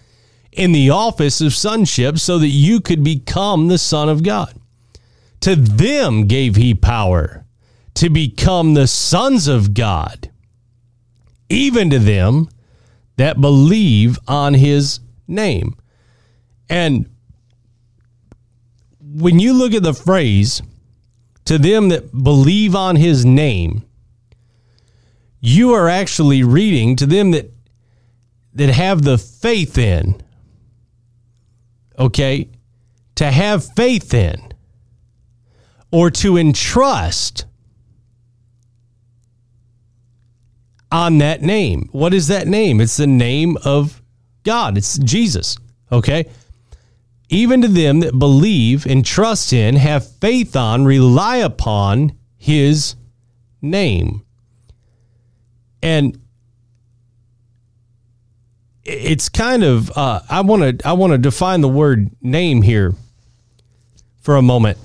in 0.51 0.71
the 0.71 0.89
office 0.89 1.39
of 1.39 1.53
sonship 1.53 2.17
so 2.17 2.39
that 2.39 2.47
you 2.47 2.81
could 2.81 3.03
become 3.03 3.67
the 3.67 3.77
Son 3.77 4.09
of 4.09 4.23
God. 4.23 4.53
To 5.41 5.55
them 5.55 6.25
gave 6.25 6.55
he 6.55 6.73
power 6.73 7.45
to 7.95 8.09
become 8.09 8.73
the 8.73 8.87
sons 8.87 9.47
of 9.47 9.73
God, 9.73 10.31
even 11.49 11.89
to 11.91 11.99
them 11.99 12.49
that 13.17 13.39
believe 13.39 14.17
on 14.27 14.55
his 14.55 14.99
name. 15.27 15.75
And 16.69 17.09
when 18.99 19.39
you 19.39 19.53
look 19.53 19.73
at 19.73 19.83
the 19.83 19.93
phrase, 19.93 20.61
to 21.45 21.57
them 21.57 21.89
that 21.89 22.11
believe 22.11 22.75
on 22.75 22.95
his 22.95 23.25
name, 23.25 23.83
you 25.39 25.73
are 25.73 25.89
actually 25.89 26.43
reading 26.43 26.95
to 26.95 27.05
them 27.05 27.31
that 27.31 27.51
that 28.55 28.69
have 28.69 29.01
the 29.01 29.17
faith 29.17 29.77
in 29.77 30.21
okay, 31.97 32.49
to 33.15 33.31
have 33.31 33.65
faith 33.75 34.13
in 34.13 34.53
or 35.91 36.09
to 36.09 36.37
entrust 36.37 37.45
on 40.91 41.19
that 41.19 41.41
name. 41.41 41.89
What 41.91 42.13
is 42.13 42.27
that 42.27 42.47
name? 42.47 42.81
It's 42.81 42.97
the 42.97 43.07
name 43.07 43.57
of 43.63 44.01
God, 44.43 44.77
it's 44.77 44.97
Jesus, 44.99 45.57
okay? 45.91 46.29
Even 47.33 47.63
to 47.63 47.67
them 47.67 48.01
that 48.01 48.19
believe 48.19 48.85
and 48.85 49.03
trust 49.03 49.53
in, 49.53 49.75
have 49.75 50.07
faith 50.17 50.55
on, 50.55 50.85
rely 50.85 51.37
upon 51.37 52.15
his 52.37 52.95
name. 53.59 54.23
And 55.81 56.19
it's 58.83 59.29
kind 59.29 59.63
of 59.63 59.89
uh, 59.97 60.21
I 60.29 60.41
want 60.41 60.79
to 60.79 60.87
I 60.87 60.93
want 60.93 61.13
to 61.13 61.17
define 61.17 61.61
the 61.61 61.69
word 61.69 62.11
name 62.21 62.61
here 62.61 62.93
for 64.19 64.35
a 64.35 64.43
moment. 64.43 64.77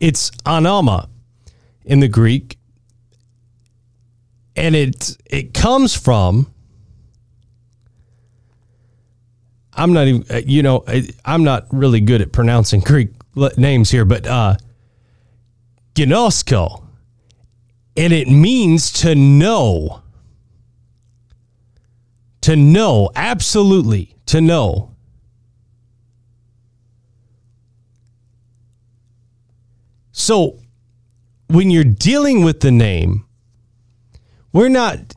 It's 0.00 0.30
anama 0.46 1.10
in 1.84 2.00
the 2.00 2.08
Greek, 2.08 2.56
and 4.56 4.74
it 4.74 5.18
it 5.26 5.52
comes 5.52 5.94
from. 5.94 6.50
I'm 9.74 9.92
not 9.92 10.08
even 10.08 10.24
uh, 10.30 10.40
you 10.44 10.62
know 10.62 10.84
I'm 11.24 11.44
not 11.44 11.66
really 11.70 12.00
good 12.00 12.20
at 12.20 12.32
pronouncing 12.32 12.80
Greek 12.84 13.10
names 13.56 13.90
here, 13.90 14.04
but 14.04 14.26
uh, 14.26 14.56
and 17.96 18.12
it 18.12 18.28
means 18.28 18.92
to 18.92 19.14
know 19.14 20.02
to 22.42 22.56
know, 22.56 23.10
absolutely 23.14 24.16
to 24.26 24.40
know. 24.40 24.94
So 30.12 30.58
when 31.48 31.70
you're 31.70 31.84
dealing 31.84 32.44
with 32.44 32.60
the 32.60 32.70
name, 32.70 33.26
we're 34.52 34.68
not 34.68 35.14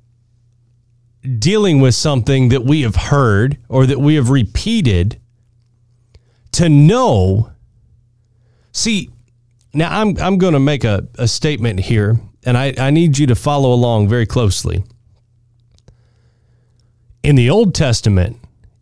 dealing 1.39 1.80
with 1.80 1.96
something 1.96 2.50
that 2.50 2.63
we 2.63 2.82
have 2.82 2.96
heard 2.96 3.58
or 3.70 3.86
that 3.86 4.00
we 4.00 4.15
have 4.15 4.30
repeated 4.30 5.20
to 6.53 6.70
know. 6.70 7.51
See, 8.72 9.10
now 9.74 10.00
I'm, 10.00 10.18
I'm 10.20 10.38
going 10.38 10.53
to 10.53 10.60
make 10.60 10.84
a, 10.84 11.08
a 11.18 11.27
statement 11.27 11.80
here, 11.80 12.20
and 12.46 12.58
I, 12.58 12.74
I 12.77 12.92
need 12.92 13.18
you 13.18 13.27
to 13.27 13.36
follow 13.36 13.74
along 13.74 14.10
very 14.10 14.25
closely 14.25 14.84
in 17.24 17.38
the 17.38 17.50
Old 17.50 17.74
Testament, 17.74 18.38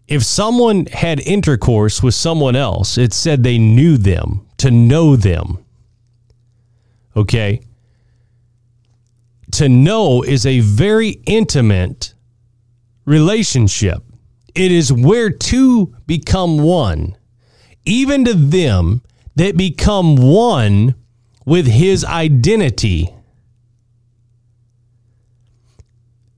if 0.07 0.23
someone 0.23 0.87
had 0.87 1.19
intercourse 1.21 2.03
with 2.03 2.15
someone 2.15 2.55
else, 2.55 2.97
it 2.97 3.13
said 3.13 3.43
they 3.43 3.59
knew 3.59 3.97
them, 3.97 4.45
to 4.57 4.71
know 4.71 5.15
them. 5.15 5.63
Okay? 7.15 7.61
To 9.53 9.69
know 9.69 10.23
is 10.23 10.45
a 10.45 10.59
very 10.61 11.21
intimate 11.25 12.10
relationship. 13.05 14.03
It 14.53 14.71
is 14.71 14.91
where 14.91 15.29
two 15.29 15.95
become 16.05 16.59
one, 16.59 17.17
even 17.85 18.25
to 18.25 18.33
them 18.33 19.01
that 19.35 19.57
become 19.57 20.15
one 20.15 20.95
with 21.45 21.67
his 21.67 22.03
identity. 22.03 23.13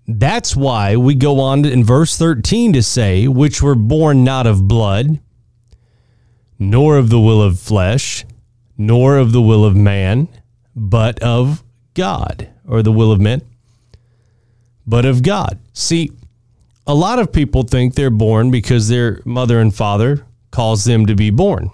That's 0.08 0.56
why 0.56 0.96
we 0.96 1.16
go 1.16 1.40
on 1.40 1.66
in 1.66 1.84
verse 1.84 2.18
13 2.18 2.74
to 2.74 2.84
say, 2.84 3.28
which 3.28 3.62
were 3.62 3.76
born 3.76 4.24
not 4.24 4.46
of 4.46 4.68
blood, 4.68 5.20
nor 6.60 6.98
of 6.98 7.10
the 7.10 7.20
will 7.20 7.42
of 7.42 7.60
flesh, 7.60 8.26
nor 8.78 9.18
of 9.18 9.32
the 9.32 9.42
will 9.42 9.66
of 9.66 9.76
man, 9.76 10.28
but 10.76 11.22
of 11.24 11.64
God, 11.94 12.50
or 12.68 12.82
the 12.84 12.92
will 12.92 13.12
of 13.12 13.22
men, 13.22 13.42
but 14.86 15.06
of 15.06 15.24
God. 15.24 15.60
See, 15.74 16.12
a 16.86 16.94
lot 16.94 17.20
of 17.20 17.32
people 17.32 17.64
think 17.64 17.96
they're 17.96 18.10
born 18.10 18.52
because 18.52 18.88
their 18.88 19.22
mother 19.26 19.60
and 19.60 19.74
father 19.74 20.26
calls 20.52 20.84
them 20.84 21.06
to 21.06 21.16
be 21.16 21.30
born. 21.30 21.70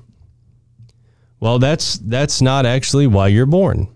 Well, 1.40 1.60
that's 1.60 1.98
that's 2.00 2.42
not 2.42 2.66
actually 2.66 3.08
why 3.08 3.28
you're 3.28 3.46
born. 3.46 3.88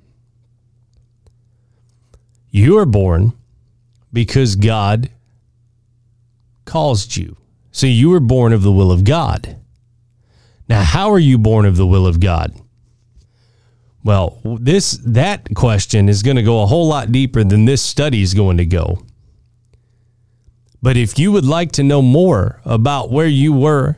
You 2.49 2.77
are 2.77 2.85
born 2.85 3.33
because 4.11 4.55
God 4.55 5.09
caused 6.65 7.17
you. 7.17 7.35
So 7.71 7.87
you 7.87 8.09
were 8.09 8.19
born 8.19 8.53
of 8.53 8.61
the 8.61 8.71
will 8.71 8.91
of 8.91 9.03
God. 9.03 9.57
Now, 10.69 10.83
how 10.83 11.11
are 11.11 11.19
you 11.19 11.37
born 11.37 11.65
of 11.65 11.75
the 11.75 11.87
will 11.87 12.07
of 12.07 12.19
God? 12.19 12.53
Well, 14.03 14.39
this 14.43 14.99
that 15.05 15.53
question 15.55 16.09
is 16.09 16.23
going 16.23 16.35
to 16.35 16.43
go 16.43 16.61
a 16.61 16.67
whole 16.67 16.87
lot 16.87 17.11
deeper 17.11 17.43
than 17.43 17.65
this 17.65 17.81
study 17.81 18.21
is 18.21 18.33
going 18.33 18.57
to 18.57 18.65
go. 18.65 19.03
But 20.83 20.97
if 20.97 21.17
you 21.17 21.31
would 21.31 21.45
like 21.45 21.71
to 21.73 21.83
know 21.83 22.01
more 22.01 22.59
about 22.65 23.09
where 23.09 23.25
you 23.25 23.53
were 23.53 23.95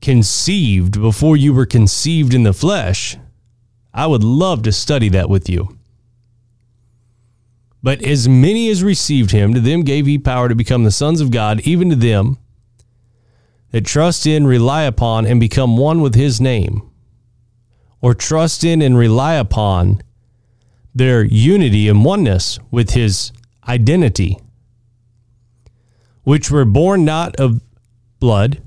conceived 0.00 0.98
before 0.98 1.36
you 1.36 1.52
were 1.52 1.66
conceived 1.66 2.32
in 2.32 2.42
the 2.42 2.54
flesh, 2.54 3.18
I 3.92 4.06
would 4.06 4.24
love 4.24 4.62
to 4.62 4.72
study 4.72 5.10
that 5.10 5.28
with 5.28 5.46
you. 5.46 5.76
But 7.82 8.02
as 8.02 8.26
many 8.26 8.70
as 8.70 8.82
received 8.82 9.30
him, 9.30 9.52
to 9.52 9.60
them 9.60 9.82
gave 9.82 10.06
he 10.06 10.18
power 10.18 10.48
to 10.48 10.54
become 10.54 10.84
the 10.84 10.90
sons 10.90 11.20
of 11.20 11.30
God, 11.30 11.60
even 11.64 11.90
to 11.90 11.96
them 11.96 12.38
that 13.72 13.84
trust 13.84 14.26
in, 14.26 14.46
rely 14.46 14.84
upon, 14.84 15.26
and 15.26 15.38
become 15.38 15.76
one 15.76 16.00
with 16.00 16.14
his 16.14 16.40
name, 16.40 16.80
or 18.00 18.14
trust 18.14 18.64
in 18.64 18.80
and 18.80 18.96
rely 18.96 19.34
upon 19.34 20.00
their 20.94 21.22
unity 21.22 21.88
and 21.88 22.06
oneness 22.06 22.58
with 22.70 22.92
his 22.92 23.32
identity, 23.68 24.38
which 26.24 26.50
were 26.50 26.64
born 26.64 27.04
not 27.04 27.36
of 27.36 27.60
blood. 28.18 28.62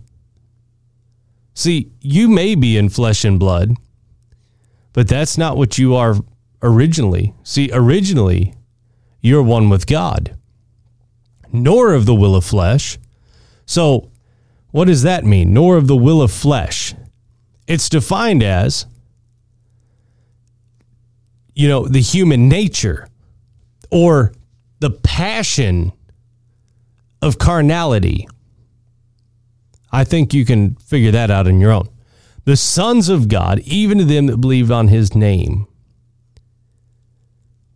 See, 1.54 1.92
you 2.02 2.30
may 2.30 2.56
be 2.56 2.78
in 2.78 2.90
flesh 2.90 3.26
and 3.26 3.40
blood, 3.40 3.76
but 4.94 5.08
that's 5.08 5.38
not 5.38 5.58
what 5.58 5.78
you 5.78 5.96
are 5.96 6.16
originally. 6.62 7.34
See, 7.44 7.70
originally, 7.74 8.54
you're 9.22 9.44
one 9.44 9.70
with 9.70 9.88
God, 9.88 10.38
nor 11.52 11.94
of 11.94 12.06
the 12.06 12.16
will 12.16 12.36
of 12.36 12.46
flesh. 12.46 12.98
So, 13.66 14.12
what 14.72 14.86
does 14.86 15.02
that 15.04 15.26
mean? 15.26 15.54
Nor 15.54 15.78
of 15.78 15.88
the 15.88 15.96
will 15.96 16.22
of 16.22 16.32
flesh. 16.32 16.94
It's 17.68 17.90
defined 17.90 18.44
as, 18.44 18.86
you 21.56 21.68
know, 21.68 21.88
the 21.88 22.02
human 22.02 22.48
nature 22.48 23.08
or 23.92 24.34
the 24.80 24.92
passion 24.92 25.92
of 27.22 27.38
carnality. 27.40 28.28
I 29.92 30.04
think 30.04 30.34
you 30.34 30.46
can 30.46 30.76
figure 30.76 31.12
that 31.12 31.32
out 31.32 31.48
on 31.48 31.60
your 31.60 31.72
own. 31.72 31.90
the 32.48 32.56
sons 32.56 33.10
of 33.10 33.28
God, 33.28 33.60
even 33.66 33.98
to 33.98 34.06
them 34.06 34.28
that 34.28 34.38
believe 34.38 34.72
on 34.72 34.88
his 34.88 35.14
name. 35.14 35.68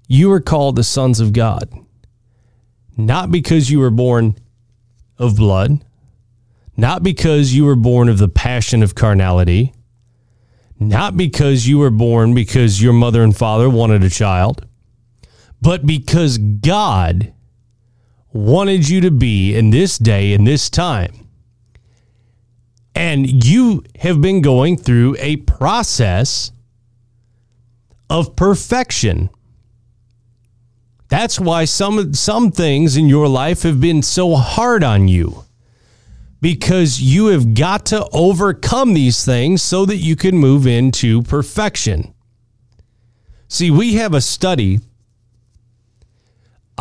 You 0.07 0.31
are 0.31 0.39
called 0.39 0.77
the 0.77 0.83
sons 0.83 1.19
of 1.19 1.33
God, 1.33 1.69
not 2.95 3.31
because 3.31 3.69
you 3.69 3.79
were 3.79 3.91
born 3.91 4.35
of 5.17 5.35
blood, 5.35 5.83
not 6.77 7.03
because 7.03 7.53
you 7.53 7.65
were 7.65 7.75
born 7.75 8.07
of 8.07 8.17
the 8.17 8.29
passion 8.29 8.81
of 8.81 8.95
carnality, 8.95 9.73
not 10.79 11.17
because 11.17 11.67
you 11.67 11.77
were 11.77 11.91
born 11.91 12.33
because 12.33 12.81
your 12.81 12.93
mother 12.93 13.23
and 13.23 13.35
father 13.35 13.69
wanted 13.69 14.03
a 14.05 14.09
child, 14.09 14.65
but 15.61 15.85
because 15.85 16.37
God 16.37 17.33
wanted 18.33 18.87
you 18.87 19.01
to 19.01 19.11
be 19.11 19.55
in 19.55 19.69
this 19.69 19.97
day, 19.97 20.33
and 20.33 20.45
this 20.45 20.69
time. 20.69 21.27
And 22.93 23.45
you 23.45 23.83
have 23.99 24.21
been 24.21 24.41
going 24.41 24.77
through 24.77 25.15
a 25.19 25.37
process 25.37 26.51
of 28.09 28.35
perfection. 28.35 29.29
That's 31.07 31.39
why 31.39 31.65
some 31.65 32.13
some 32.13 32.51
things 32.51 32.97
in 32.97 33.07
your 33.07 33.27
life 33.27 33.63
have 33.63 33.81
been 33.81 34.01
so 34.01 34.35
hard 34.35 34.83
on 34.83 35.07
you. 35.07 35.45
Because 36.41 37.01
you 37.01 37.27
have 37.27 37.53
got 37.53 37.85
to 37.87 38.07
overcome 38.11 38.93
these 38.93 39.23
things 39.23 39.61
so 39.61 39.85
that 39.85 39.97
you 39.97 40.15
can 40.15 40.37
move 40.37 40.65
into 40.65 41.21
perfection. 41.21 42.13
See, 43.47 43.69
we 43.69 43.95
have 43.95 44.13
a 44.13 44.21
study 44.21 44.79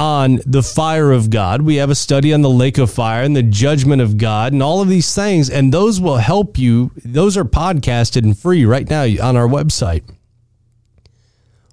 on 0.00 0.40
the 0.47 0.62
fire 0.62 1.12
of 1.12 1.28
God. 1.28 1.61
We 1.61 1.76
have 1.76 1.90
a 1.90 1.95
study 1.95 2.33
on 2.33 2.40
the 2.40 2.49
lake 2.49 2.78
of 2.78 2.90
fire 2.90 3.23
and 3.23 3.37
the 3.37 3.42
judgment 3.42 4.00
of 4.00 4.16
God 4.16 4.54
and 4.54 4.62
all 4.62 4.80
of 4.80 4.88
these 4.88 5.14
things. 5.14 5.50
And 5.50 5.75
those 5.75 6.00
will 6.00 6.16
help 6.16 6.57
you. 6.57 6.90
Those 7.04 7.37
are 7.37 7.45
podcasted 7.45 8.25
and 8.25 8.37
free 8.37 8.64
right 8.64 8.88
now 8.88 9.02
on 9.02 9.37
our 9.37 9.47
website 9.47 10.02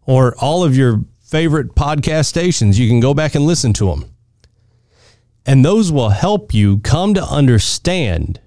or 0.05 0.35
all 0.39 0.65
of 0.65 0.75
your 0.75 1.05
favorite 1.21 1.73
podcast 1.73 2.25
stations. 2.25 2.77
You 2.77 2.89
can 2.89 2.99
go 2.99 3.13
back 3.13 3.33
and 3.33 3.45
listen 3.45 3.71
to 3.73 3.91
them. 3.91 4.13
And 5.45 5.63
those 5.63 5.89
will 5.89 6.09
help 6.09 6.53
you 6.53 6.79
come 6.79 7.13
to 7.13 7.23
understand 7.23 8.41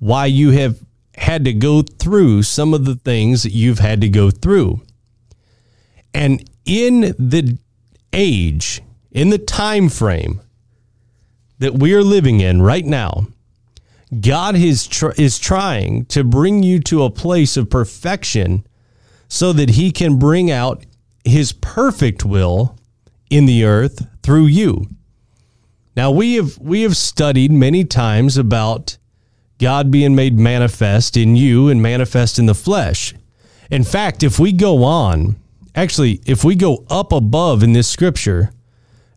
why 0.00 0.26
you 0.26 0.50
have 0.50 0.80
had 1.14 1.44
to 1.44 1.52
go 1.52 1.82
through 1.82 2.42
some 2.42 2.74
of 2.74 2.86
the 2.86 2.96
things 2.96 3.44
that 3.44 3.52
you've 3.52 3.78
had 3.78 4.00
to 4.00 4.08
go 4.08 4.32
through. 4.32 4.82
And 6.12 6.42
in 6.64 7.14
the 7.20 7.56
age, 8.12 8.82
in 9.10 9.30
the 9.30 9.38
time 9.38 9.88
frame 9.88 10.40
that 11.58 11.74
we 11.74 11.94
are 11.94 12.02
living 12.02 12.40
in 12.40 12.62
right 12.62 12.84
now, 12.84 13.26
God 14.18 14.56
is 14.56 14.86
tr- 14.86 15.12
is 15.16 15.38
trying 15.38 16.06
to 16.06 16.24
bring 16.24 16.62
you 16.62 16.80
to 16.80 17.04
a 17.04 17.10
place 17.10 17.56
of 17.56 17.70
perfection 17.70 18.66
so 19.28 19.52
that 19.52 19.70
he 19.70 19.92
can 19.92 20.18
bring 20.18 20.50
out 20.50 20.84
his 21.24 21.52
perfect 21.52 22.24
will 22.24 22.76
in 23.30 23.46
the 23.46 23.64
earth 23.64 24.06
through 24.22 24.46
you. 24.46 24.86
Now 25.96 26.10
we 26.10 26.34
have 26.34 26.58
we 26.58 26.82
have 26.82 26.96
studied 26.96 27.52
many 27.52 27.84
times 27.84 28.36
about 28.36 28.96
God 29.58 29.90
being 29.90 30.14
made 30.14 30.38
manifest 30.38 31.16
in 31.16 31.36
you 31.36 31.68
and 31.68 31.80
manifest 31.80 32.38
in 32.38 32.46
the 32.46 32.54
flesh. 32.54 33.14
In 33.70 33.84
fact, 33.84 34.22
if 34.22 34.38
we 34.38 34.52
go 34.52 34.82
on 34.82 35.36
actually, 35.74 36.20
if 36.26 36.44
we 36.44 36.54
go 36.54 36.84
up 36.88 37.12
above 37.12 37.62
in 37.62 37.72
this 37.72 37.88
scripture 37.88 38.52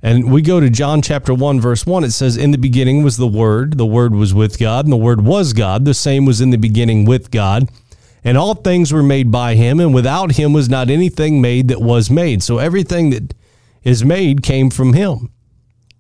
and 0.01 0.31
we 0.31 0.41
go 0.41 0.59
to 0.59 0.69
John 0.69 1.01
chapter 1.01 1.33
1, 1.33 1.59
verse 1.61 1.85
1, 1.85 2.03
it 2.03 2.11
says, 2.11 2.35
In 2.35 2.51
the 2.51 2.57
beginning 2.57 3.03
was 3.03 3.17
the 3.17 3.27
Word, 3.27 3.77
the 3.77 3.85
Word 3.85 4.13
was 4.13 4.33
with 4.33 4.59
God, 4.59 4.85
and 4.85 4.91
the 4.91 4.97
Word 4.97 5.21
was 5.21 5.53
God. 5.53 5.85
The 5.85 5.93
same 5.93 6.25
was 6.25 6.41
in 6.41 6.49
the 6.49 6.57
beginning 6.57 7.05
with 7.05 7.31
God. 7.31 7.69
And 8.23 8.37
all 8.37 8.55
things 8.55 8.93
were 8.93 9.03
made 9.03 9.31
by 9.31 9.55
him, 9.55 9.79
and 9.79 9.93
without 9.93 10.33
him 10.33 10.53
was 10.53 10.69
not 10.69 10.89
anything 10.89 11.41
made 11.41 11.67
that 11.67 11.81
was 11.81 12.09
made. 12.09 12.41
So 12.41 12.57
everything 12.57 13.09
that 13.09 13.33
is 13.83 14.05
made 14.05 14.43
came 14.43 14.69
from 14.69 14.93
him. 14.93 15.31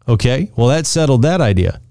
Okay, 0.07 0.51
well, 0.55 0.67
that 0.67 0.85
settled 0.85 1.21
that 1.23 1.41
idea. 1.41 1.81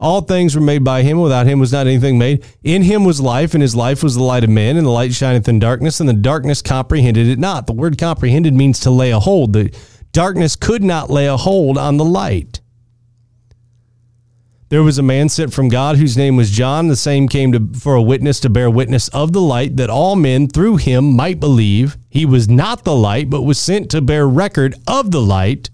All 0.00 0.20
things 0.20 0.54
were 0.54 0.62
made 0.62 0.84
by 0.84 1.02
him. 1.02 1.20
Without 1.20 1.46
him 1.46 1.58
was 1.58 1.72
not 1.72 1.86
anything 1.86 2.18
made. 2.18 2.44
In 2.62 2.82
him 2.82 3.04
was 3.04 3.20
life, 3.20 3.54
and 3.54 3.62
his 3.62 3.74
life 3.74 4.02
was 4.02 4.14
the 4.14 4.22
light 4.22 4.44
of 4.44 4.50
men, 4.50 4.76
and 4.76 4.86
the 4.86 4.90
light 4.90 5.12
shineth 5.12 5.48
in 5.48 5.58
darkness, 5.58 5.98
and 5.98 6.08
the 6.08 6.12
darkness 6.12 6.62
comprehended 6.62 7.26
it 7.26 7.38
not. 7.38 7.66
The 7.66 7.72
word 7.72 7.98
comprehended 7.98 8.54
means 8.54 8.78
to 8.80 8.90
lay 8.90 9.10
a 9.10 9.18
hold. 9.18 9.52
The 9.52 9.74
darkness 10.12 10.54
could 10.54 10.84
not 10.84 11.10
lay 11.10 11.26
a 11.26 11.36
hold 11.36 11.76
on 11.76 11.96
the 11.96 12.04
light. 12.04 12.60
There 14.68 14.82
was 14.82 14.98
a 14.98 15.02
man 15.02 15.30
sent 15.30 15.54
from 15.54 15.70
God 15.70 15.96
whose 15.96 16.16
name 16.16 16.36
was 16.36 16.50
John. 16.50 16.88
The 16.88 16.96
same 16.96 17.26
came 17.26 17.52
to, 17.52 17.80
for 17.80 17.94
a 17.94 18.02
witness 18.02 18.38
to 18.40 18.50
bear 18.50 18.70
witness 18.70 19.08
of 19.08 19.32
the 19.32 19.40
light, 19.40 19.78
that 19.78 19.88
all 19.88 20.14
men 20.14 20.46
through 20.46 20.76
him 20.76 21.16
might 21.16 21.40
believe. 21.40 21.96
He 22.10 22.26
was 22.26 22.48
not 22.48 22.84
the 22.84 22.94
light, 22.94 23.30
but 23.30 23.42
was 23.42 23.58
sent 23.58 23.90
to 23.90 24.02
bear 24.02 24.28
record 24.28 24.76
of 24.86 25.10
the 25.10 25.22
light 25.22 25.70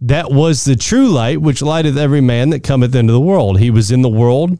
that 0.00 0.30
was 0.30 0.64
the 0.64 0.76
true 0.76 1.08
light 1.08 1.40
which 1.40 1.62
lighteth 1.62 1.96
every 1.96 2.20
man 2.20 2.50
that 2.50 2.62
cometh 2.62 2.94
into 2.94 3.12
the 3.12 3.20
world. 3.20 3.58
He 3.58 3.70
was 3.70 3.90
in 3.90 4.02
the 4.02 4.08
world. 4.08 4.58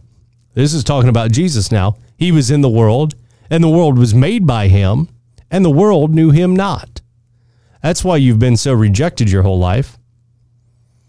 This 0.54 0.74
is 0.74 0.82
talking 0.82 1.08
about 1.08 1.30
Jesus 1.30 1.70
now. 1.70 1.96
He 2.16 2.32
was 2.32 2.50
in 2.50 2.60
the 2.60 2.68
world, 2.68 3.14
and 3.48 3.62
the 3.62 3.68
world 3.68 3.96
was 3.98 4.14
made 4.14 4.46
by 4.46 4.68
him, 4.68 5.08
and 5.50 5.64
the 5.64 5.70
world 5.70 6.12
knew 6.12 6.30
him 6.30 6.56
not. 6.56 7.00
That's 7.82 8.02
why 8.02 8.16
you've 8.16 8.40
been 8.40 8.56
so 8.56 8.72
rejected 8.72 9.30
your 9.30 9.42
whole 9.42 9.58
life. 9.58 9.98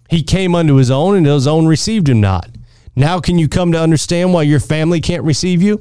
He 0.10 0.22
came 0.22 0.54
unto 0.54 0.76
his 0.76 0.92
own, 0.92 1.15
and 1.15 1.26
his 1.26 1.48
own 1.48 1.65
received 1.65 2.08
him 2.10 2.22
not. 2.22 2.50
Now, 2.96 3.20
can 3.20 3.39
you 3.39 3.48
come 3.48 3.72
to 3.72 3.82
understand 3.82 4.34
why 4.34 4.44
your 4.44 4.60
family 4.60 5.02
can't 5.02 5.24
receive 5.24 5.62
you? 5.62 5.80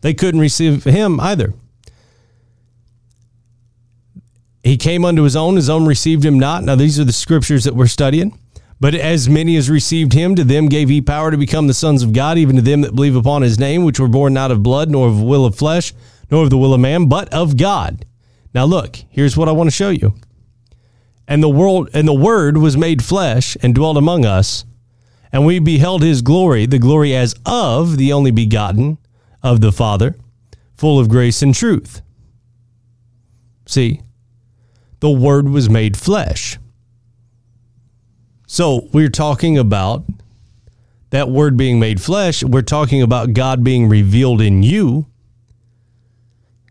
They 0.00 0.14
couldn't 0.14 0.40
receive 0.40 0.84
him 0.84 1.20
either. 1.20 1.52
He 4.68 4.76
came 4.76 5.06
unto 5.06 5.22
his 5.22 5.34
own, 5.34 5.56
his 5.56 5.70
own 5.70 5.86
received 5.86 6.26
him 6.26 6.38
not. 6.38 6.62
Now, 6.62 6.74
these 6.74 7.00
are 7.00 7.04
the 7.04 7.12
scriptures 7.12 7.64
that 7.64 7.74
we're 7.74 7.86
studying. 7.86 8.38
But 8.78 8.94
as 8.94 9.26
many 9.26 9.56
as 9.56 9.70
received 9.70 10.12
him, 10.12 10.34
to 10.34 10.44
them 10.44 10.68
gave 10.68 10.90
he 10.90 11.00
power 11.00 11.30
to 11.30 11.38
become 11.38 11.66
the 11.66 11.72
sons 11.72 12.02
of 12.02 12.12
God, 12.12 12.36
even 12.36 12.56
to 12.56 12.62
them 12.62 12.82
that 12.82 12.94
believe 12.94 13.16
upon 13.16 13.40
his 13.40 13.58
name, 13.58 13.82
which 13.82 13.98
were 13.98 14.08
born 14.08 14.34
not 14.34 14.50
of 14.50 14.62
blood, 14.62 14.90
nor 14.90 15.08
of 15.08 15.22
will 15.22 15.46
of 15.46 15.56
flesh, 15.56 15.94
nor 16.30 16.44
of 16.44 16.50
the 16.50 16.58
will 16.58 16.74
of 16.74 16.80
man, 16.80 17.08
but 17.08 17.32
of 17.32 17.56
God. 17.56 18.04
Now 18.54 18.66
look, 18.66 18.96
here's 19.08 19.38
what 19.38 19.48
I 19.48 19.52
want 19.52 19.68
to 19.68 19.74
show 19.74 19.88
you. 19.88 20.14
And 21.26 21.42
the 21.42 21.48
world 21.48 21.88
and 21.94 22.06
the 22.06 22.12
word 22.12 22.58
was 22.58 22.76
made 22.76 23.02
flesh 23.02 23.56
and 23.62 23.74
dwelt 23.74 23.96
among 23.96 24.26
us, 24.26 24.66
and 25.32 25.46
we 25.46 25.60
beheld 25.60 26.02
his 26.02 26.20
glory, 26.20 26.66
the 26.66 26.78
glory 26.78 27.16
as 27.16 27.34
of 27.46 27.96
the 27.96 28.12
only 28.12 28.32
begotten 28.32 28.98
of 29.42 29.62
the 29.62 29.72
Father, 29.72 30.14
full 30.76 30.98
of 30.98 31.08
grace 31.08 31.40
and 31.40 31.54
truth. 31.54 32.02
See, 33.64 34.02
the 35.00 35.10
Word 35.10 35.48
was 35.48 35.70
made 35.70 35.96
flesh. 35.96 36.58
So 38.46 38.88
we're 38.92 39.10
talking 39.10 39.58
about 39.58 40.04
that 41.10 41.28
Word 41.28 41.56
being 41.56 41.78
made 41.78 42.00
flesh. 42.00 42.42
We're 42.42 42.62
talking 42.62 43.02
about 43.02 43.32
God 43.32 43.62
being 43.62 43.88
revealed 43.88 44.40
in 44.40 44.62
you. 44.62 45.06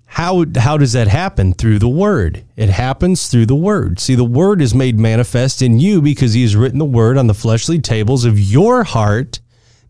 How, 0.06 0.46
how 0.56 0.78
does 0.78 0.94
that 0.94 1.08
happen? 1.08 1.54
Through 1.54 1.80
the 1.80 1.90
Word. 1.90 2.44
It 2.56 2.70
happens 2.70 3.28
through 3.28 3.46
the 3.46 3.56
Word. 3.56 4.00
See, 4.00 4.16
the 4.16 4.24
Word 4.24 4.62
is 4.62 4.74
made 4.74 5.00
manifest 5.00 5.62
in 5.62 5.80
you 5.80 6.02
because 6.02 6.34
He 6.34 6.42
has 6.42 6.56
written 6.56 6.80
the 6.80 6.86
Word 6.86 7.18
on 7.18 7.28
the 7.28 7.34
fleshly 7.34 7.80
tables 7.80 8.26
of 8.26 8.40
your 8.40 8.84
heart 8.84 9.40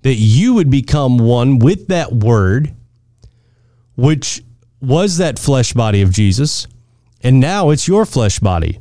that 0.01 0.15
you 0.15 0.53
would 0.53 0.69
become 0.69 1.17
one 1.17 1.59
with 1.59 1.87
that 1.87 2.11
Word, 2.11 2.75
which 3.95 4.43
was 4.81 5.17
that 5.17 5.39
flesh 5.39 5.73
body 5.73 6.01
of 6.01 6.11
Jesus 6.11 6.67
and 7.23 7.39
now 7.39 7.69
it's 7.69 7.87
your 7.87 8.05
flesh 8.05 8.39
body. 8.39 8.79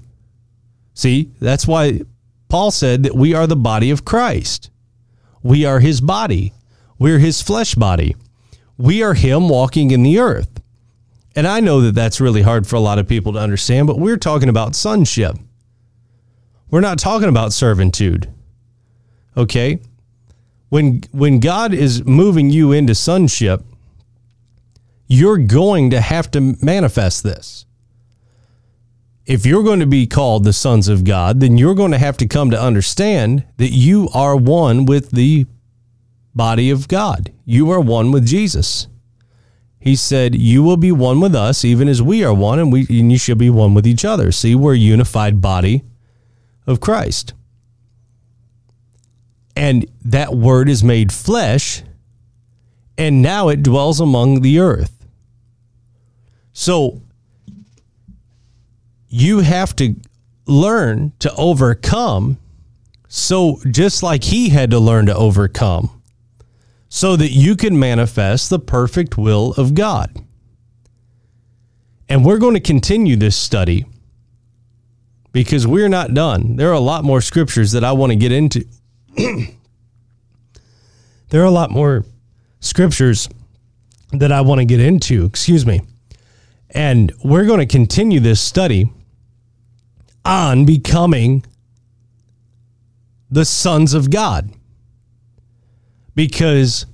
See, 0.94 1.30
that's 1.40 1.66
why 1.66 2.00
Paul 2.48 2.70
said 2.70 3.02
that 3.02 3.14
we 3.14 3.34
are 3.34 3.46
the 3.46 3.56
body 3.56 3.90
of 3.90 4.04
Christ. 4.04 4.70
We 5.42 5.64
are 5.64 5.80
his 5.80 6.00
body. 6.00 6.52
We're 6.98 7.18
his 7.18 7.42
flesh 7.42 7.74
body. 7.74 8.16
We 8.78 9.02
are 9.02 9.14
him 9.14 9.48
walking 9.48 9.90
in 9.90 10.02
the 10.02 10.18
earth. 10.18 10.60
And 11.34 11.46
I 11.46 11.60
know 11.60 11.82
that 11.82 11.94
that's 11.94 12.20
really 12.20 12.42
hard 12.42 12.66
for 12.66 12.76
a 12.76 12.80
lot 12.80 12.98
of 12.98 13.06
people 13.06 13.34
to 13.34 13.38
understand, 13.38 13.86
but 13.86 13.98
we're 13.98 14.16
talking 14.16 14.48
about 14.48 14.74
sonship. 14.74 15.36
We're 16.70 16.80
not 16.80 16.98
talking 16.98 17.28
about 17.28 17.52
servitude. 17.52 18.32
Okay? 19.36 19.80
When 20.70 21.02
when 21.12 21.40
God 21.40 21.74
is 21.74 22.04
moving 22.04 22.50
you 22.50 22.72
into 22.72 22.94
sonship, 22.94 23.62
you're 25.06 25.38
going 25.38 25.90
to 25.90 26.00
have 26.00 26.30
to 26.32 26.56
manifest 26.62 27.22
this 27.22 27.65
if 29.26 29.44
you're 29.44 29.64
going 29.64 29.80
to 29.80 29.86
be 29.86 30.06
called 30.06 30.44
the 30.44 30.52
sons 30.52 30.86
of 30.86 31.04
God, 31.04 31.40
then 31.40 31.58
you're 31.58 31.74
going 31.74 31.90
to 31.90 31.98
have 31.98 32.16
to 32.18 32.28
come 32.28 32.50
to 32.52 32.60
understand 32.60 33.44
that 33.56 33.72
you 33.72 34.08
are 34.14 34.36
one 34.36 34.86
with 34.86 35.10
the 35.10 35.46
body 36.34 36.70
of 36.70 36.86
God. 36.86 37.32
You 37.44 37.70
are 37.72 37.80
one 37.80 38.12
with 38.12 38.24
Jesus. 38.24 38.86
He 39.80 39.96
said, 39.96 40.36
You 40.36 40.62
will 40.62 40.76
be 40.76 40.92
one 40.92 41.20
with 41.20 41.34
us, 41.34 41.64
even 41.64 41.88
as 41.88 42.00
we 42.00 42.24
are 42.24 42.32
one, 42.32 42.60
and, 42.60 42.72
we, 42.72 42.86
and 42.88 43.10
you 43.10 43.18
shall 43.18 43.36
be 43.36 43.50
one 43.50 43.74
with 43.74 43.86
each 43.86 44.04
other. 44.04 44.30
See, 44.30 44.54
we're 44.54 44.74
a 44.74 44.78
unified 44.78 45.40
body 45.40 45.82
of 46.66 46.80
Christ. 46.80 47.34
And 49.56 49.90
that 50.04 50.34
word 50.34 50.68
is 50.68 50.84
made 50.84 51.12
flesh, 51.12 51.82
and 52.96 53.22
now 53.22 53.48
it 53.48 53.62
dwells 53.62 54.00
among 54.00 54.42
the 54.42 54.60
earth. 54.60 55.06
So 56.52 57.02
you 59.08 59.40
have 59.40 59.74
to 59.76 59.94
learn 60.46 61.12
to 61.20 61.32
overcome. 61.34 62.38
So 63.08 63.60
just 63.70 64.02
like 64.02 64.24
he 64.24 64.48
had 64.48 64.70
to 64.70 64.78
learn 64.78 65.06
to 65.06 65.14
overcome, 65.14 66.02
so 66.88 67.16
that 67.16 67.30
you 67.30 67.56
can 67.56 67.78
manifest 67.78 68.50
the 68.50 68.58
perfect 68.58 69.16
will 69.18 69.52
of 69.56 69.74
God. 69.74 70.16
And 72.08 72.24
we're 72.24 72.38
going 72.38 72.54
to 72.54 72.60
continue 72.60 73.16
this 73.16 73.36
study 73.36 73.84
because 75.32 75.66
we're 75.66 75.88
not 75.88 76.14
done. 76.14 76.56
There 76.56 76.70
are 76.70 76.74
a 76.74 76.80
lot 76.80 77.04
more 77.04 77.20
scriptures 77.20 77.72
that 77.72 77.84
I 77.84 77.92
want 77.92 78.12
to 78.12 78.16
get 78.16 78.32
into. 78.32 78.64
there 81.28 81.42
are 81.42 81.46
a 81.46 81.50
lot 81.50 81.70
more 81.70 82.04
scriptures 82.60 83.28
that 84.12 84.32
I 84.32 84.40
want 84.40 84.60
to 84.60 84.64
get 84.64 84.80
into, 84.80 85.24
excuse 85.24 85.66
me. 85.66 85.82
And 86.70 87.12
we're 87.24 87.44
going 87.44 87.60
to 87.60 87.66
continue 87.66 88.20
this 88.20 88.40
study 88.40 88.90
on 90.26 90.64
becoming 90.64 91.44
the 93.30 93.44
sons 93.44 93.94
of 93.94 94.10
God. 94.10 94.50
Because 96.14 96.86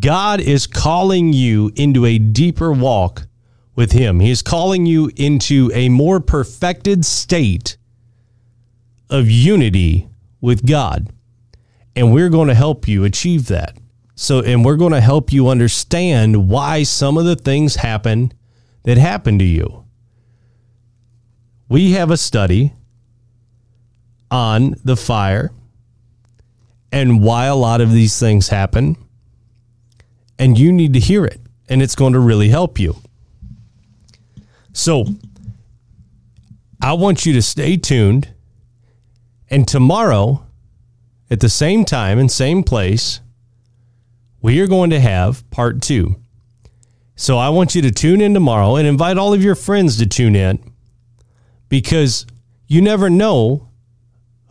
God 0.00 0.40
is 0.40 0.66
calling 0.66 1.32
you 1.32 1.70
into 1.76 2.06
a 2.06 2.18
deeper 2.18 2.72
walk 2.72 3.26
with 3.74 3.92
Him. 3.92 4.20
He 4.20 4.30
is 4.30 4.42
calling 4.42 4.86
you 4.86 5.10
into 5.16 5.70
a 5.74 5.88
more 5.88 6.20
perfected 6.20 7.04
state 7.04 7.76
of 9.10 9.30
unity 9.30 10.08
with 10.40 10.66
God. 10.66 11.10
And 11.94 12.12
we're 12.12 12.28
going 12.28 12.48
to 12.48 12.54
help 12.54 12.86
you 12.86 13.04
achieve 13.04 13.46
that. 13.48 13.76
So, 14.14 14.40
and 14.40 14.64
we're 14.64 14.76
going 14.76 14.92
to 14.92 15.00
help 15.00 15.32
you 15.32 15.48
understand 15.48 16.48
why 16.48 16.82
some 16.82 17.16
of 17.16 17.24
the 17.24 17.36
things 17.36 17.76
happen 17.76 18.32
that 18.84 18.98
happen 18.98 19.38
to 19.38 19.44
you. 19.44 19.84
We 21.68 21.92
have 21.92 22.10
a 22.10 22.16
study 22.16 22.74
on 24.30 24.74
the 24.84 24.96
fire 24.96 25.50
and 26.92 27.22
why 27.22 27.46
a 27.46 27.54
lot 27.54 27.80
of 27.80 27.92
these 27.92 28.18
things 28.18 28.48
happen. 28.48 28.96
And 30.38 30.58
you 30.58 30.72
need 30.72 30.92
to 30.92 31.00
hear 31.00 31.24
it, 31.24 31.40
and 31.68 31.82
it's 31.82 31.96
going 31.96 32.12
to 32.12 32.20
really 32.20 32.48
help 32.48 32.78
you. 32.78 32.96
So, 34.72 35.06
I 36.80 36.92
want 36.92 37.26
you 37.26 37.32
to 37.32 37.42
stay 37.42 37.76
tuned. 37.76 38.32
And 39.50 39.66
tomorrow, 39.66 40.46
at 41.30 41.40
the 41.40 41.48
same 41.48 41.84
time 41.84 42.18
and 42.18 42.30
same 42.30 42.62
place, 42.62 43.20
we 44.40 44.60
are 44.60 44.66
going 44.66 44.90
to 44.90 45.00
have 45.00 45.48
part 45.50 45.82
two. 45.82 46.16
So 47.16 47.36
I 47.36 47.48
want 47.48 47.74
you 47.74 47.82
to 47.82 47.90
tune 47.90 48.20
in 48.20 48.32
tomorrow 48.32 48.76
and 48.76 48.86
invite 48.86 49.18
all 49.18 49.34
of 49.34 49.42
your 49.42 49.56
friends 49.56 49.98
to 49.98 50.06
tune 50.06 50.36
in 50.36 50.60
because 51.68 52.26
you 52.68 52.80
never 52.80 53.10
know 53.10 53.67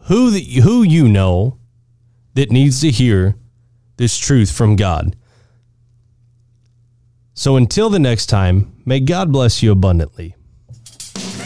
who 0.07 0.31
who 0.31 0.83
you 0.83 1.07
know 1.07 1.57
that 2.33 2.51
needs 2.51 2.81
to 2.81 2.91
hear 2.91 3.35
this 3.97 4.17
truth 4.17 4.51
from 4.51 4.75
God. 4.75 5.15
So 7.33 7.55
until 7.55 7.89
the 7.89 7.99
next 7.99 8.27
time, 8.27 8.73
may 8.85 8.99
God 8.99 9.31
bless 9.31 9.61
you 9.61 9.71
abundantly. 9.71 10.35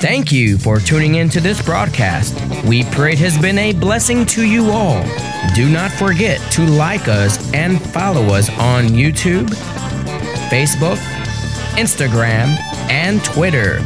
Thank 0.01 0.31
you 0.31 0.57
for 0.57 0.79
tuning 0.79 1.15
in 1.15 1.29
to 1.29 1.39
this 1.39 1.61
broadcast. 1.61 2.33
We 2.65 2.83
pray 2.85 3.13
it 3.13 3.19
has 3.19 3.37
been 3.37 3.57
a 3.57 3.73
blessing 3.73 4.25
to 4.27 4.43
you 4.45 4.71
all. 4.71 5.03
Do 5.53 5.69
not 5.69 5.91
forget 5.91 6.39
to 6.53 6.65
like 6.65 7.07
us 7.07 7.53
and 7.53 7.81
follow 7.81 8.33
us 8.33 8.49
on 8.57 8.85
YouTube, 8.85 9.47
Facebook, 10.49 10.97
Instagram, 11.77 12.57
and 12.89 13.23
Twitter. 13.23 13.79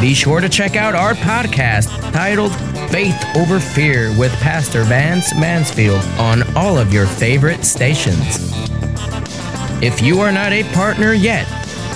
Be 0.00 0.14
sure 0.14 0.40
to 0.40 0.48
check 0.48 0.76
out 0.76 0.94
our 0.94 1.12
podcast 1.12 1.90
titled 2.10 2.52
Faith 2.90 3.22
Over 3.36 3.60
Fear 3.60 4.18
with 4.18 4.32
Pastor 4.40 4.82
Vance 4.84 5.34
Mansfield 5.34 6.02
on 6.18 6.42
all 6.56 6.78
of 6.78 6.90
your 6.90 7.06
favorite 7.06 7.66
stations. 7.66 8.38
If 9.82 10.00
you 10.00 10.20
are 10.20 10.32
not 10.32 10.52
a 10.52 10.62
partner 10.72 11.12
yet, 11.12 11.46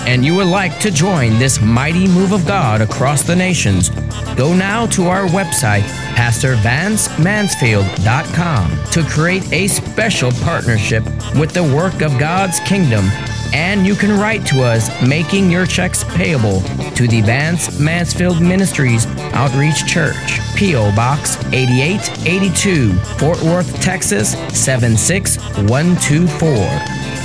and 0.07 0.23
you 0.23 0.35
would 0.35 0.45
like 0.45 0.79
to 0.81 0.91
join 0.91 1.39
this 1.39 1.59
mighty 1.59 2.07
move 2.07 2.31
of 2.31 2.45
God 2.45 2.81
across 2.81 3.23
the 3.23 3.35
nations, 3.35 3.89
go 4.35 4.53
now 4.53 4.85
to 4.87 5.07
our 5.07 5.25
website, 5.25 5.81
PastorVanceMansfield.com, 6.15 8.91
to 8.91 9.03
create 9.09 9.51
a 9.51 9.67
special 9.67 10.31
partnership 10.43 11.03
with 11.39 11.53
the 11.53 11.63
work 11.63 12.03
of 12.03 12.19
God's 12.19 12.59
kingdom. 12.59 13.09
And 13.53 13.85
you 13.85 13.95
can 13.95 14.19
write 14.19 14.45
to 14.47 14.63
us 14.63 14.89
making 15.01 15.49
your 15.51 15.65
checks 15.65 16.03
payable 16.03 16.61
to 16.95 17.07
the 17.07 17.21
Vance 17.21 17.79
Mansfield 17.79 18.41
Ministries 18.41 19.05
Outreach 19.33 19.85
Church, 19.85 20.39
P.O. 20.55 20.95
Box 20.95 21.37
8882, 21.53 22.93
Fort 23.17 23.41
Worth, 23.41 23.81
Texas 23.81 24.31
76124. 24.57 26.49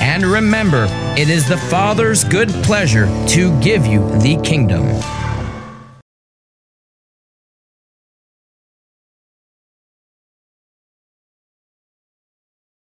And 0.02 0.24
remember, 0.24 0.86
it 1.16 1.28
is 1.28 1.46
the 1.46 1.58
Father's 1.58 2.24
good 2.24 2.48
pleasure 2.64 3.06
to 3.28 3.60
give 3.60 3.86
you 3.86 4.00
the 4.20 4.36
kingdom. 4.42 5.19